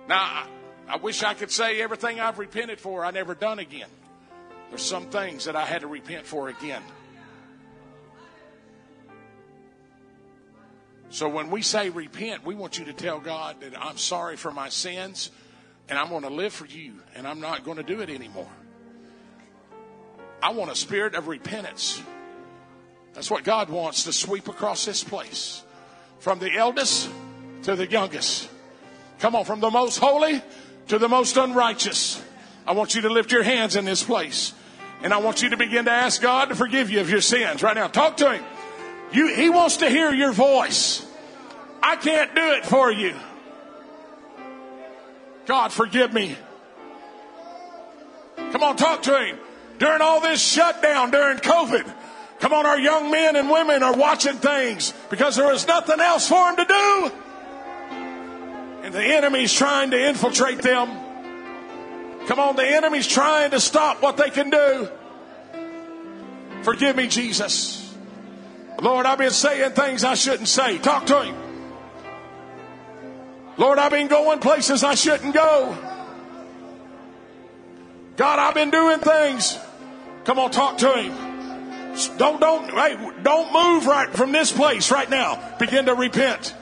[0.08, 0.48] Now,
[0.88, 3.90] I wish I could say everything I've repented for, I never done again.
[4.70, 6.82] There's some things that I had to repent for again.
[11.10, 14.52] So when we say repent, we want you to tell God that I'm sorry for
[14.52, 15.32] my sins
[15.90, 18.50] and I'm going to live for you and I'm not going to do it anymore.
[20.44, 22.02] I want a spirit of repentance.
[23.18, 25.64] That's what God wants to sweep across this place.
[26.20, 27.10] From the eldest
[27.64, 28.48] to the youngest.
[29.18, 30.40] Come on, from the most holy
[30.90, 32.24] to the most unrighteous.
[32.68, 34.54] I want you to lift your hands in this place.
[35.02, 37.64] And I want you to begin to ask God to forgive you of your sins
[37.64, 37.88] right now.
[37.88, 38.44] Talk to Him.
[39.12, 41.04] You, he wants to hear your voice.
[41.82, 43.16] I can't do it for you.
[45.48, 46.36] God, forgive me.
[48.52, 49.40] Come on, talk to Him.
[49.80, 51.92] During all this shutdown, during COVID,
[52.40, 56.28] Come on, our young men and women are watching things because there is nothing else
[56.28, 57.12] for them to do.
[58.84, 60.90] And the enemy's trying to infiltrate them.
[62.28, 64.90] Come on, the enemy's trying to stop what they can do.
[66.62, 67.96] Forgive me, Jesus.
[68.82, 70.78] Lord, I've been saying things I shouldn't say.
[70.78, 71.36] Talk to him.
[73.58, 75.76] Lord, I've been going places I shouldn't go.
[78.16, 79.58] God, I've been doing things.
[80.26, 81.27] Come on, talk to him.
[82.06, 85.58] Don't, don't, hey, don't move right from this place right now.
[85.58, 86.54] Begin to repent.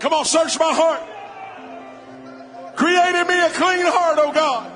[0.00, 1.02] Come on, search my heart.
[2.76, 4.72] Create in me a clean heart, oh God.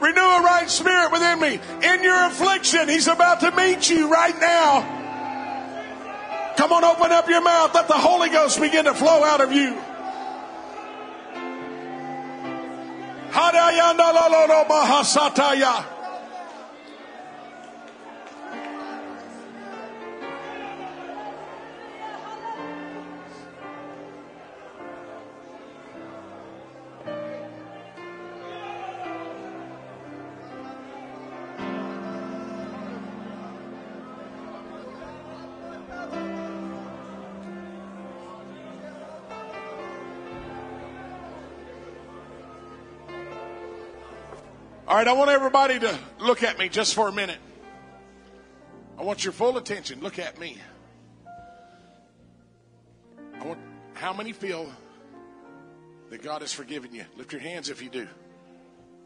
[0.00, 1.60] Renew a right spirit within me.
[1.82, 4.97] In your affliction, He's about to meet you right now.
[6.58, 7.72] Come on, open up your mouth.
[7.72, 9.80] Let the Holy Ghost begin to flow out of you.
[45.06, 47.38] I want everybody to look at me just for a minute.
[48.98, 50.00] I want your full attention.
[50.00, 50.56] Look at me.
[53.38, 53.60] I want
[53.94, 54.72] how many feel
[56.10, 57.04] that God has forgiven you?
[57.16, 58.08] Lift your hands if you do.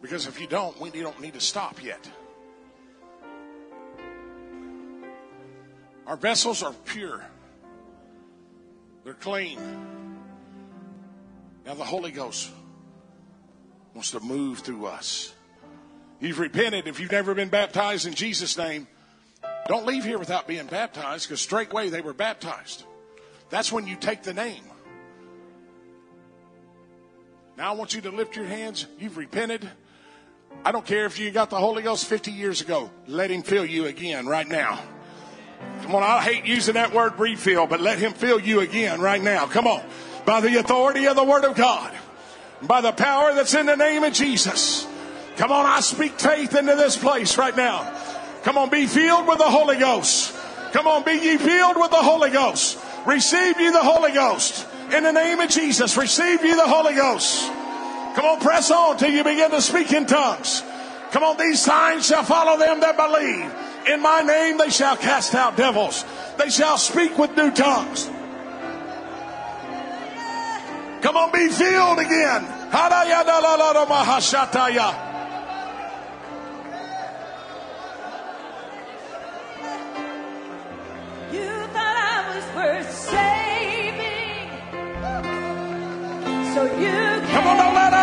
[0.01, 2.09] Because if you don't, we don't need to stop yet.
[6.07, 7.25] Our vessels are pure.
[9.05, 9.59] They're clean.
[11.65, 12.51] Now the Holy Ghost
[13.95, 15.35] wants to move through us.
[16.23, 16.87] You've repented.
[16.87, 18.87] If you've never been baptized in Jesus' name,
[19.67, 22.85] don't leave here without being baptized because straightway they were baptized.
[23.51, 24.63] That's when you take the name.
[27.59, 28.87] Now I want you to lift your hands.
[29.01, 29.69] You've repented.
[30.65, 32.89] I don't care if you got the Holy Ghost 50 years ago.
[33.09, 34.81] Let Him fill you again right now.
[35.83, 39.21] Come on, I hate using that word refill, but let him fill you again right
[39.21, 39.47] now.
[39.47, 39.83] Come on.
[40.25, 41.93] By the authority of the word of God,
[42.63, 44.87] by the power that's in the name of Jesus.
[45.37, 47.91] Come on, I speak faith into this place right now.
[48.43, 50.35] Come on, be filled with the Holy Ghost.
[50.73, 52.79] Come on, be ye filled with the Holy Ghost.
[53.07, 54.67] Receive ye the Holy Ghost.
[54.93, 57.47] In the name of Jesus, receive ye the Holy Ghost.
[58.15, 60.63] Come on, press on till you begin to speak in tongues.
[61.13, 63.51] Come on, these signs shall follow them that believe.
[63.93, 66.05] In my name they shall cast out devils.
[66.39, 68.09] They shall speak with new tongues.
[71.03, 72.47] Come on, be filled again.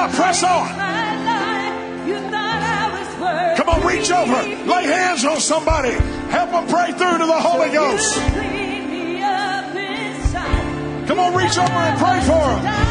[0.10, 0.16] On, don't let up.
[0.16, 0.78] Press on.
[0.78, 2.08] my life.
[2.08, 4.42] You thought I was worth Come on, reach over.
[4.72, 5.92] Lay hands on somebody.
[6.30, 8.16] Help them pray through to the Holy Ghost.
[8.16, 11.08] You cleaned me up inside.
[11.08, 12.90] Come on, reach over and pray for them.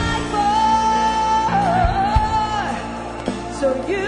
[3.59, 4.07] So you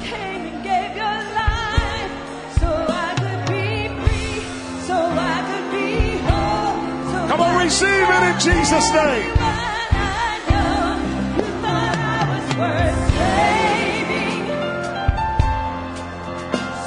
[0.00, 2.12] came and gave your life
[2.60, 4.42] so I could be free,
[4.86, 7.28] so I could be whole.
[7.28, 9.39] Come on, receive it in Jesus' name.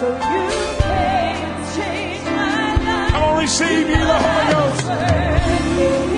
[0.03, 3.11] So you came and changed my life.
[3.13, 6.12] Come on, receive you the Holy Ghost.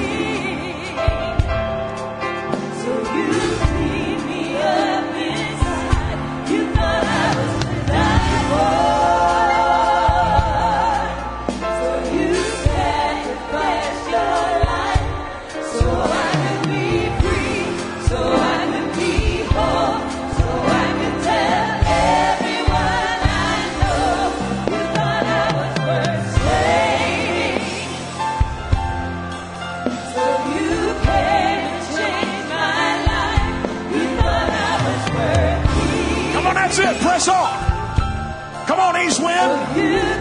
[39.75, 40.14] You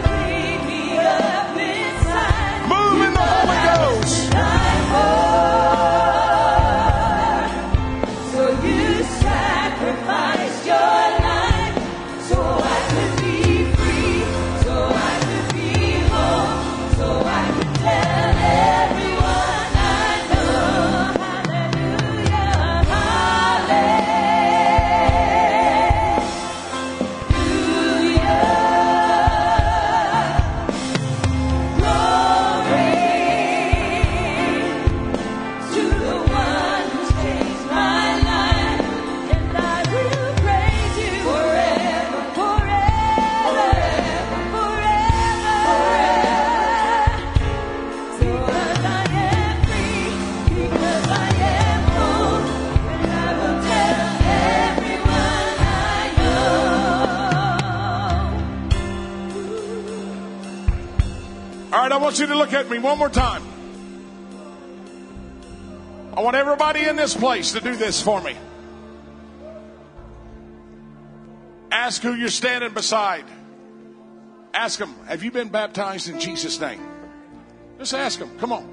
[62.24, 63.42] you to look at me one more time.
[66.16, 68.36] I want everybody in this place to do this for me.
[71.70, 73.24] Ask who you're standing beside.
[74.54, 76.80] Ask them, have you been baptized in Jesus' name?
[77.78, 78.38] Just ask them.
[78.38, 78.70] Come on.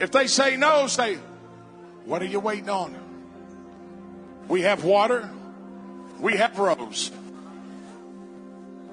[0.00, 1.18] If they say no, say,
[2.06, 2.96] what are you waiting on?
[4.48, 5.28] We have water.
[6.22, 7.10] We have robes.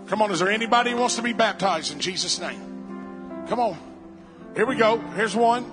[0.07, 3.45] Come on, is there anybody who wants to be baptized in Jesus' name?
[3.47, 3.77] Come on.
[4.55, 4.97] Here we go.
[4.97, 5.63] Here's one.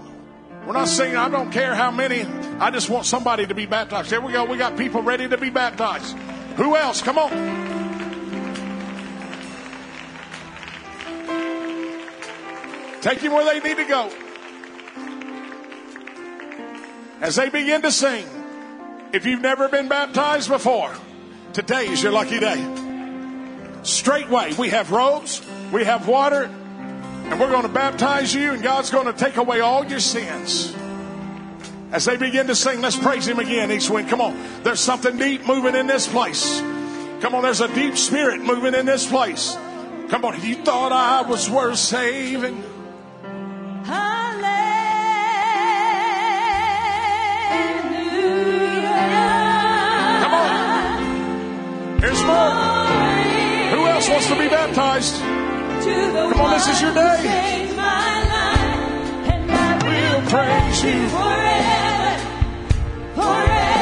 [0.66, 2.24] We're not singing, I don't care how many.
[2.60, 4.10] I just want somebody to be baptized.
[4.10, 4.44] Here we go.
[4.44, 6.14] We got people ready to be baptized.
[6.56, 7.00] Who else?
[7.00, 7.30] Come on.
[13.00, 14.10] Take them where they need to go.
[17.22, 18.26] As they begin to sing,
[19.14, 20.94] if you've never been baptized before,
[21.56, 22.62] today is your lucky day.
[23.82, 25.40] Straightway, we have robes,
[25.72, 29.60] we have water, and we're going to baptize you, and God's going to take away
[29.60, 30.76] all your sins.
[31.92, 34.10] As they begin to sing, let's praise Him again, East Wind.
[34.10, 34.38] Come on.
[34.64, 36.60] There's something deep moving in this place.
[37.22, 39.54] Come on, there's a deep spirit moving in this place.
[40.10, 42.62] Come on, you thought I was worth saving.
[43.82, 44.65] Hallelujah.
[52.06, 52.54] Here's more.
[53.74, 55.20] Who else wants to be baptized?
[55.20, 57.66] Come on, this is your day.
[59.82, 62.18] We'll praise you forever.
[63.16, 63.75] forever.